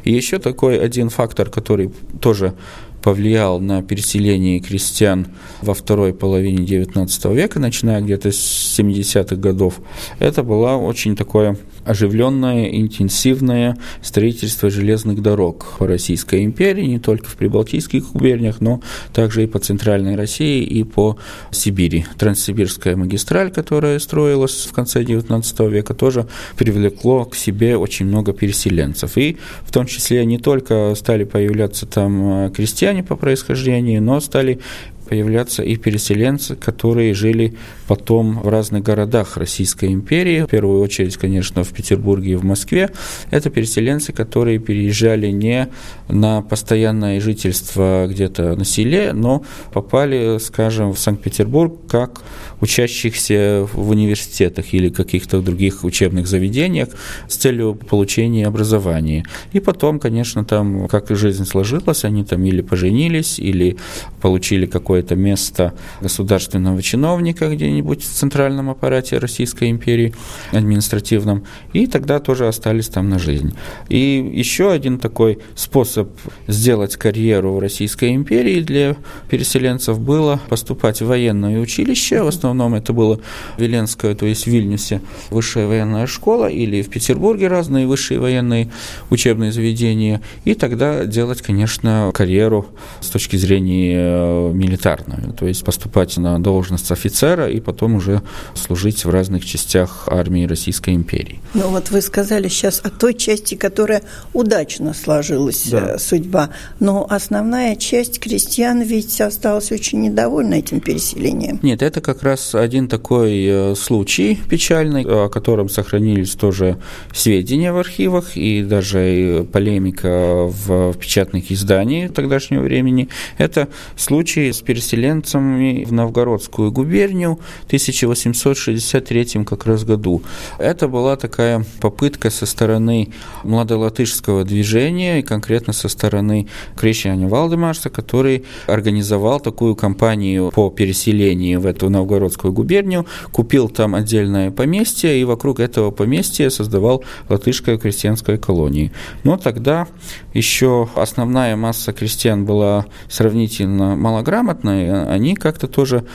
И 0.04 0.14
еще 0.14 0.40
такой 0.40 0.80
один 0.80 1.10
фактор, 1.10 1.50
который 1.50 1.92
тоже 2.22 2.54
повлиял 3.02 3.60
на 3.60 3.82
переселение 3.84 4.60
крестьян 4.60 5.28
во 5.62 5.74
второй 5.74 6.14
половине 6.14 6.66
XIX 6.66 7.34
века, 7.34 7.60
начиная 7.60 8.02
где-то 8.02 8.32
с 8.32 8.80
70-х 8.80 9.36
годов, 9.36 9.80
это 10.20 10.44
было 10.44 10.76
очень 10.76 11.16
такое 11.16 11.58
оживленное, 11.86 12.66
интенсивное 12.70 13.78
строительство 14.02 14.70
железных 14.70 15.22
дорог 15.22 15.76
по 15.78 15.88
Российской 15.88 16.44
империи, 16.44 16.86
не 16.86 17.00
только 17.00 17.28
в 17.28 17.36
прибалтийских 17.36 18.12
губерниях, 18.12 18.62
но 18.62 18.82
также 19.14 19.44
и 19.44 19.48
по 19.48 19.60
Центральной 19.60 20.16
России 20.16 20.64
и 20.64 20.84
по 20.84 21.18
Сибири. 21.52 22.06
Транссибирская 22.18 22.96
магистраль, 22.96 23.52
которая 23.52 24.00
строилась 24.00 24.66
в 24.66 24.74
конце 24.74 25.04
XIX 25.04 25.70
века, 25.70 25.94
тоже 25.94 26.28
привлекло 26.58 27.26
к 27.26 27.36
себе 27.36 27.78
очень 27.78 28.06
много 28.08 28.34
переселенцев. 28.34 29.18
И 29.18 29.38
в 29.64 29.72
том 29.72 29.86
числе 29.86 30.26
не 30.26 30.40
только 30.40 30.94
стали 30.96 31.24
появляться 31.24 31.86
там 31.86 32.52
крестьяне 32.52 33.04
по 33.04 33.16
происхождению, 33.16 34.02
но 34.02 34.20
стали 34.20 34.60
появляться 35.08 35.64
и 35.64 35.76
переселенцы, 35.76 36.56
которые 36.56 37.14
жили 37.14 37.56
потом 37.88 38.40
в 38.42 38.48
разных 38.48 38.84
городах 38.84 39.38
Российской 39.38 39.94
империи, 39.94 40.42
в 40.42 40.48
первую 40.48 40.82
очередь, 40.82 41.18
конечно, 41.18 41.64
в 41.64 41.70
Петербурге 41.70 42.34
и 42.34 42.36
в 42.36 42.44
Москве. 42.44 42.90
Это 43.32 43.50
переселенцы, 43.50 44.14
которые 44.14 44.60
переезжали 44.60 45.28
не 45.28 45.70
на 46.10 46.42
постоянное 46.42 47.20
жительство 47.20 48.08
где-то 48.10 48.56
на 48.56 48.66
селе, 48.66 49.14
но 49.14 49.44
попали, 49.74 50.38
скажем, 50.40 50.94
в 50.94 51.00
Санкт-Петербург 51.00 51.74
как 51.88 52.22
учащихся 52.62 53.68
в 53.74 53.90
университетах 53.90 54.74
или 54.74 54.90
каких-то 54.90 55.42
других 55.42 55.84
учебных 55.84 56.28
заведениях 56.28 56.90
с 57.28 57.36
целью 57.36 57.76
получения 57.76 58.48
образования. 58.48 59.26
И 59.54 59.60
потом, 59.60 60.00
конечно, 60.00 60.46
там, 60.46 60.88
как 60.88 61.10
жизнь 61.10 61.46
сложилась, 61.46 62.06
они 62.06 62.24
там 62.24 62.44
или 62.46 62.62
поженились, 62.62 63.40
или 63.40 63.78
получили 64.22 64.66
какое-то 64.66 65.16
место 65.16 65.74
государственного 66.02 66.82
чиновника 66.82 67.50
где-нибудь 67.50 68.04
в 68.04 68.14
центральном 68.14 68.70
аппарате 68.70 69.18
Российской 69.18 69.70
империи 69.70 70.14
административном, 70.52 71.44
и 71.74 71.88
тогда 71.88 72.20
тоже 72.20 72.48
остались 72.48 72.88
там 72.88 73.10
на 73.10 73.20
жизнь. 73.20 73.54
И 73.90 74.32
еще 74.34 74.72
один 74.72 75.00
такой 75.00 75.40
способ 75.56 76.10
сделать 76.48 76.96
карьеру 76.96 77.54
в 77.54 77.60
Российской 77.60 78.16
империи 78.16 78.62
для 78.62 78.96
переселенцев 79.30 80.00
было 80.00 80.40
поступать 80.50 81.02
в 81.02 81.08
военное 81.08 81.60
училище, 81.60 82.24
в 82.24 82.28
основном 82.28 82.45
это 82.76 82.94
было 82.94 83.20
Веленское, 83.58 84.16
то 84.16 84.26
есть 84.26 84.44
в 84.44 84.48
Вильнюсе, 84.48 85.02
высшая 85.30 85.68
военная 85.68 86.08
школа, 86.08 86.48
или 86.48 86.82
в 86.82 86.90
Петербурге 86.90 87.48
разные 87.48 87.88
высшие 87.88 88.20
военные 88.20 88.72
учебные 89.10 89.52
заведения, 89.52 90.22
и 90.44 90.54
тогда 90.54 91.06
делать, 91.06 91.42
конечно, 91.42 92.12
карьеру 92.14 92.68
с 93.02 93.08
точки 93.08 93.38
зрения 93.38 93.96
э, 93.98 94.52
милитарную, 94.54 95.34
то 95.34 95.48
есть 95.48 95.64
поступать 95.64 96.18
на 96.18 96.40
должность 96.40 96.92
офицера 96.92 97.50
и 97.50 97.60
потом 97.60 97.96
уже 97.96 98.22
служить 98.54 99.06
в 99.06 99.10
разных 99.10 99.46
частях 99.46 100.08
армии 100.08 100.46
Российской 100.46 100.94
империи. 100.94 101.40
Ну 101.54 101.70
вот 101.70 101.92
вы 101.92 102.02
сказали 102.02 102.48
сейчас 102.48 102.82
о 102.84 102.90
той 102.90 103.14
части, 103.14 103.56
которая 103.56 104.02
удачно 104.34 104.94
сложилась 104.94 105.68
да. 105.68 105.96
Э, 105.96 106.00
судьба, 106.00 106.50
но 106.80 107.06
основная 107.10 107.76
часть 107.76 108.20
крестьян 108.20 108.82
ведь 108.82 109.20
осталась 109.22 109.72
очень 109.72 110.02
недовольна 110.02 110.56
этим 110.56 110.80
переселением. 110.80 111.60
Нет, 111.62 111.82
это 111.82 112.02
как 112.02 112.24
раз 112.24 112.35
один 112.54 112.88
такой 112.88 113.46
э, 113.46 113.76
случай 113.76 114.40
печальный, 114.50 115.06
о 115.08 115.30
котором 115.30 115.70
сохранились 115.70 116.36
тоже 116.36 116.78
сведения 117.14 117.72
в 117.72 117.78
архивах 117.78 118.36
и 118.38 118.64
даже 118.64 119.48
полемика 119.52 120.46
в 120.46 120.94
печатных 120.94 121.52
изданиях 121.52 122.14
тогдашнего 122.14 122.62
времени. 122.62 123.10
Это 123.38 123.68
случай 123.96 124.52
с 124.52 124.62
переселенцами 124.62 125.84
в 125.86 125.94
Новгородскую 125.94 126.72
губернию 126.72 127.40
в 127.64 127.66
1863 127.68 129.46
как 129.46 129.66
раз 129.66 129.84
году. 129.84 130.22
Это 130.60 130.88
была 130.88 131.16
такая 131.16 131.66
попытка 131.82 132.30
со 132.30 132.46
стороны 132.46 133.10
младолатышского 133.44 134.44
движения 134.44 135.20
и 135.20 135.24
конкретно 135.24 135.74
со 135.74 135.88
стороны 135.88 136.48
Крещания 136.76 137.28
Валдемарса, 137.28 137.90
который 137.90 138.44
организовал 138.68 139.40
такую 139.40 139.76
кампанию 139.76 140.52
по 140.52 140.70
переселению 140.70 141.62
в 141.62 141.66
эту 141.66 141.90
Новгородскую 141.90 142.25
губернию, 142.34 143.06
купил 143.32 143.70
там 143.70 143.96
отдельное 143.96 144.52
поместье 144.52 145.20
и 145.20 145.24
вокруг 145.24 145.60
этого 145.60 145.92
поместья 145.92 146.50
создавал 146.50 147.04
латышскую 147.30 147.80
крестьянскую 147.80 148.40
колонию. 148.40 148.92
Но 149.24 149.38
тогда 149.38 149.88
еще 150.34 150.90
основная 150.96 151.56
масса 151.56 151.94
крестьян 151.94 152.46
была 152.46 152.86
сравнительно 153.10 153.96
малограмотной, 153.96 155.06
они 155.12 155.36
как-то 155.36 155.68
тоже 155.68 156.06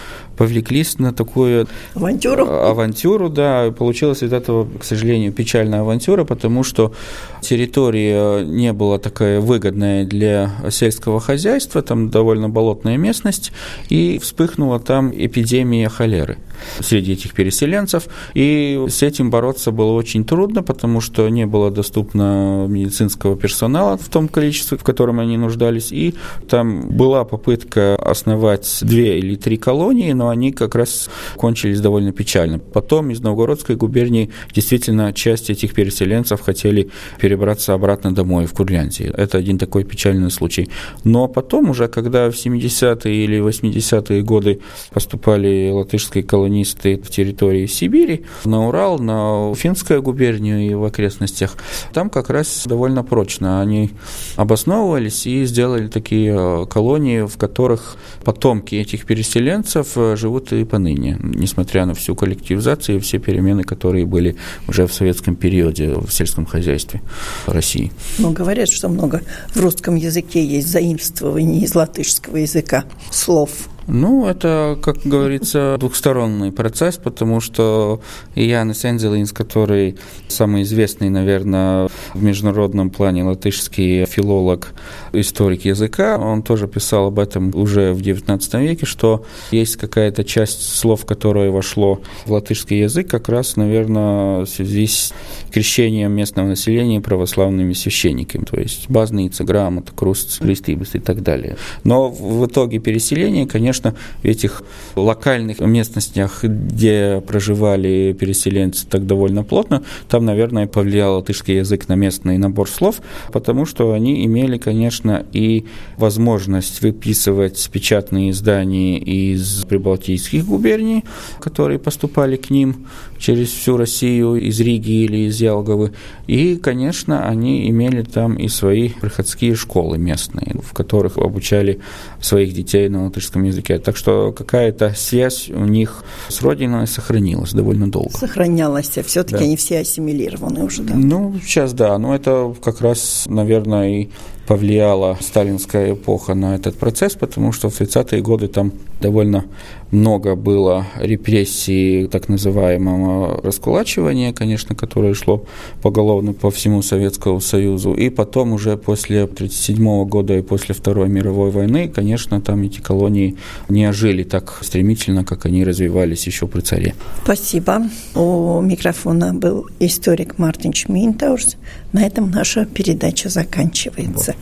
повлеклись 0.41 0.99
на 0.99 1.13
такую 1.13 1.67
авантюру. 1.95 2.49
авантюру, 2.49 3.29
да, 3.29 3.71
получилась 3.77 4.23
из 4.23 4.33
этого, 4.33 4.67
к 4.79 4.85
сожалению, 4.85 5.35
печальная 5.35 5.83
авантюра, 5.83 6.25
потому 6.25 6.63
что 6.63 6.95
территория 7.43 8.43
не 8.43 8.73
была 8.73 8.99
такая 8.99 9.41
выгодная 9.41 10.07
для 10.07 10.51
сельского 10.71 11.21
хозяйства, 11.21 11.83
там 11.83 12.09
довольно 12.09 12.49
болотная 12.49 12.97
местность, 12.97 13.53
и 13.91 14.19
вспыхнула 14.19 14.81
там 14.81 15.13
эпидемия 15.15 15.91
холеры 15.91 16.39
среди 16.81 17.13
этих 17.13 17.35
переселенцев, 17.35 18.09
и 18.35 18.87
с 18.89 19.03
этим 19.03 19.31
бороться 19.31 19.73
было 19.73 19.93
очень 19.93 20.25
трудно, 20.25 20.63
потому 20.63 21.03
что 21.03 21.29
не 21.29 21.47
было 21.47 21.71
доступно 21.71 22.67
медицинского 22.67 23.37
персонала 23.37 23.99
в 23.99 24.09
том 24.09 24.29
количестве, 24.29 24.79
в 24.79 24.85
котором 24.85 25.21
они 25.21 25.37
нуждались, 25.37 25.93
и 25.93 26.15
там 26.49 26.89
была 26.89 27.25
попытка 27.25 27.97
основать 27.97 28.79
две 28.81 29.19
или 29.19 29.37
три 29.37 29.59
колонии, 29.59 30.13
но 30.13 30.30
они 30.31 30.53
как 30.53 30.75
раз 30.75 31.11
кончились 31.37 31.81
довольно 31.81 32.13
печально. 32.13 32.59
Потом 32.59 33.11
из 33.11 33.21
Новгородской 33.21 33.77
губернии 33.77 34.31
действительно 34.53 35.13
часть 35.13 35.51
этих 35.51 35.75
переселенцев 35.75 36.41
хотели 36.41 36.91
перебраться 37.19 37.75
обратно 37.75 38.15
домой, 38.15 38.47
в 38.47 38.53
Курляндию. 38.53 39.15
Это 39.17 39.39
один 39.39 39.59
такой 39.59 39.85
печальный 39.85 40.31
случай. 40.31 40.69
Но 41.05 41.29
потом 41.29 41.71
уже, 41.71 41.89
когда 41.89 42.31
в 42.31 42.35
70-е 42.35 43.25
или 43.25 43.41
80-е 43.41 44.23
годы 44.23 44.61
поступали 44.93 45.71
латышские 45.71 46.25
колонисты 46.25 46.97
в 46.97 47.11
территории 47.11 47.67
Сибири, 47.67 48.25
на 48.45 48.69
Урал, 48.69 48.99
на 48.99 49.55
Финскую 49.55 50.03
губернию 50.03 50.61
и 50.61 50.75
в 50.75 50.85
окрестностях, 50.85 51.57
там 51.93 52.11
как 52.11 52.31
раз 52.31 52.65
довольно 52.67 53.05
прочно 53.05 53.61
они 53.61 53.91
обосновывались 54.37 55.27
и 55.27 55.45
сделали 55.45 55.89
такие 55.89 56.35
э, 56.37 56.67
колонии, 56.67 57.27
в 57.27 57.37
которых 57.37 57.97
потомки 58.25 58.75
этих 58.75 59.07
переселенцев 59.07 59.93
э, 59.97 60.17
живут 60.21 60.53
и 60.53 60.65
поныне, 60.65 61.19
несмотря 61.21 61.87
на 61.87 61.95
всю 61.95 62.15
коллективизацию 62.15 62.99
и 62.99 63.01
все 63.01 63.19
перемены, 63.19 63.65
которые 63.65 64.07
были 64.07 64.37
уже 64.69 64.87
в 64.87 64.93
советском 64.93 65.35
периоде 65.35 65.95
в 65.95 66.11
сельском 66.11 66.47
хозяйстве 66.47 67.01
России. 67.47 67.91
Ну, 68.19 68.31
говорят, 68.33 68.69
что 68.69 68.89
много 68.89 69.23
в 69.55 69.61
русском 69.61 69.97
языке 69.97 70.45
есть 70.45 70.69
заимствований 70.69 71.65
из 71.65 71.75
латышского 71.75 72.37
языка 72.37 72.85
слов. 73.11 73.51
Ну, 73.87 74.27
это, 74.27 74.79
как 74.83 74.99
говорится, 75.05 75.77
двухсторонний 75.79 76.53
процесс, 76.53 76.97
потому 76.97 77.41
что 77.41 78.01
Янис 78.35 78.85
Энзелинс, 78.85 79.33
который 79.33 79.97
самый 80.29 80.63
известный, 80.63 81.11
наверное, 81.11 81.89
в 82.15 82.23
международном 82.23 82.91
плане 82.91 83.25
латышский 83.25 84.05
филолог, 84.07 84.73
историк 85.13 85.65
языка, 85.65 86.19
он 86.19 86.43
тоже 86.43 86.69
писал 86.69 87.07
об 87.07 87.19
этом 87.19 87.55
уже 87.55 87.93
в 87.93 88.01
XIX 88.01 88.63
веке, 88.63 88.87
что 88.87 89.25
есть 89.51 89.77
какая-то 89.77 90.25
часть 90.25 90.63
слов, 90.63 91.05
которая 91.05 91.51
вошло 91.51 92.01
в 92.27 92.33
латышский 92.33 92.81
язык, 92.81 93.09
как 93.09 93.29
раз, 93.29 93.57
наверное, 93.57 94.45
в 94.45 94.47
связи 94.47 94.87
с 94.87 95.13
крещением 95.51 96.13
местного 96.13 96.47
населения 96.47 97.01
православными 97.01 97.73
священниками, 97.73 98.45
то 98.45 98.59
есть 98.61 98.89
базница, 98.89 99.45
грамота, 99.45 99.93
круст, 99.95 100.43
листибус 100.43 100.95
и 100.95 100.99
так 100.99 101.23
далее. 101.23 101.57
Но 101.85 102.09
в 102.09 102.47
итоге 102.47 102.79
переселения, 102.79 103.47
конечно, 103.47 103.80
конечно, 103.81 103.95
в 104.23 104.25
этих 104.25 104.63
локальных 104.97 105.61
местностях, 105.61 106.45
где 106.45 107.23
проживали 107.27 108.17
переселенцы 108.19 108.87
так 108.87 109.07
довольно 109.07 109.43
плотно, 109.43 109.83
там, 110.09 110.25
наверное, 110.25 110.67
повлиял 110.67 111.17
латышский 111.17 111.59
язык 111.59 111.89
на 111.89 111.95
местный 111.95 112.39
набор 112.39 112.69
слов, 112.69 113.01
потому 113.33 113.67
что 113.67 113.93
они 113.93 114.25
имели, 114.25 114.59
конечно, 114.59 115.25
и 115.33 115.65
возможность 115.97 116.83
выписывать 116.83 117.71
печатные 117.73 118.31
издания 118.31 118.99
из 118.99 119.65
прибалтийских 119.65 120.47
губерний, 120.47 121.05
которые 121.41 121.79
поступали 121.79 122.37
к 122.37 122.51
ним 122.51 122.87
через 123.21 123.51
всю 123.51 123.77
Россию, 123.77 124.37
из 124.37 124.59
Риги 124.61 125.05
или 125.05 125.29
из 125.29 125.41
Ялговы. 125.41 125.93
И, 126.27 126.57
конечно, 126.57 127.29
они 127.29 127.69
имели 127.69 128.03
там 128.03 128.35
и 128.35 128.49
свои 128.49 128.89
приходские 128.89 129.55
школы 129.55 129.99
местные, 129.99 130.57
в 130.63 130.73
которых 130.73 131.19
обучали 131.19 131.81
своих 132.21 132.55
детей 132.55 132.89
на 132.89 133.05
латышском 133.05 133.45
языке. 133.45 133.79
Так 133.79 133.97
что 133.97 134.33
какая-то 134.33 134.95
связь 134.97 135.51
у 135.51 135.65
них 135.67 136.03
с 136.29 136.41
родиной 136.41 136.87
сохранилась 136.87 137.53
довольно 137.53 137.91
долго. 137.91 138.17
Сохранялась, 138.17 138.97
а 138.97 139.03
все-таки 139.03 139.39
да. 139.39 139.45
они 139.45 139.57
все 139.57 139.81
ассимилированы 139.81 140.65
уже, 140.65 140.83
да? 140.83 140.95
Ну, 140.95 141.35
сейчас 141.45 141.75
да, 141.75 141.99
но 141.99 142.15
это 142.15 142.55
как 142.63 142.81
раз, 142.81 143.27
наверное, 143.29 144.03
и 144.03 144.09
повлияла 144.51 145.17
сталинская 145.21 145.93
эпоха 145.93 146.35
на 146.35 146.57
этот 146.57 146.77
процесс, 146.77 147.15
потому 147.15 147.53
что 147.53 147.71
в 147.71 147.81
30-е 147.81 148.21
годы 148.21 148.49
там 148.49 148.73
довольно 149.01 149.45
много 149.93 150.35
было 150.35 150.87
репрессий 150.97 152.09
так 152.09 152.29
называемого 152.29 153.43
раскулачивания, 153.43 154.33
конечно, 154.33 154.75
которое 154.75 155.15
шло 155.15 155.45
поголовно 155.83 156.33
по 156.33 156.51
всему 156.51 156.83
Советскому 156.83 157.41
Союзу. 157.41 157.95
И 157.95 158.11
потом 158.11 158.53
уже 158.53 158.77
после 158.77 159.23
1937 159.23 160.05
года 160.09 160.37
и 160.37 160.43
после 160.43 160.75
Второй 160.75 161.09
мировой 161.09 161.51
войны, 161.51 161.89
конечно, 161.89 162.41
там 162.41 162.63
эти 162.63 162.81
колонии 162.81 163.37
не 163.69 163.85
ожили 163.85 164.25
так 164.25 164.59
стремительно, 164.63 165.25
как 165.25 165.47
они 165.47 165.65
развивались 165.65 166.27
еще 166.27 166.49
при 166.49 166.61
царе. 166.61 166.95
Спасибо. 167.23 167.83
У 168.17 168.61
микрофона 168.61 169.33
был 169.33 169.69
историк 169.79 170.39
Мартин 170.39 170.73
Шминтаурс. 170.73 171.57
На 171.93 172.05
этом 172.05 172.31
наша 172.31 172.65
передача 172.65 173.29
заканчивается. 173.29 174.35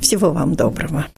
Всего 0.00 0.30
вам 0.32 0.54
доброго. 0.54 1.04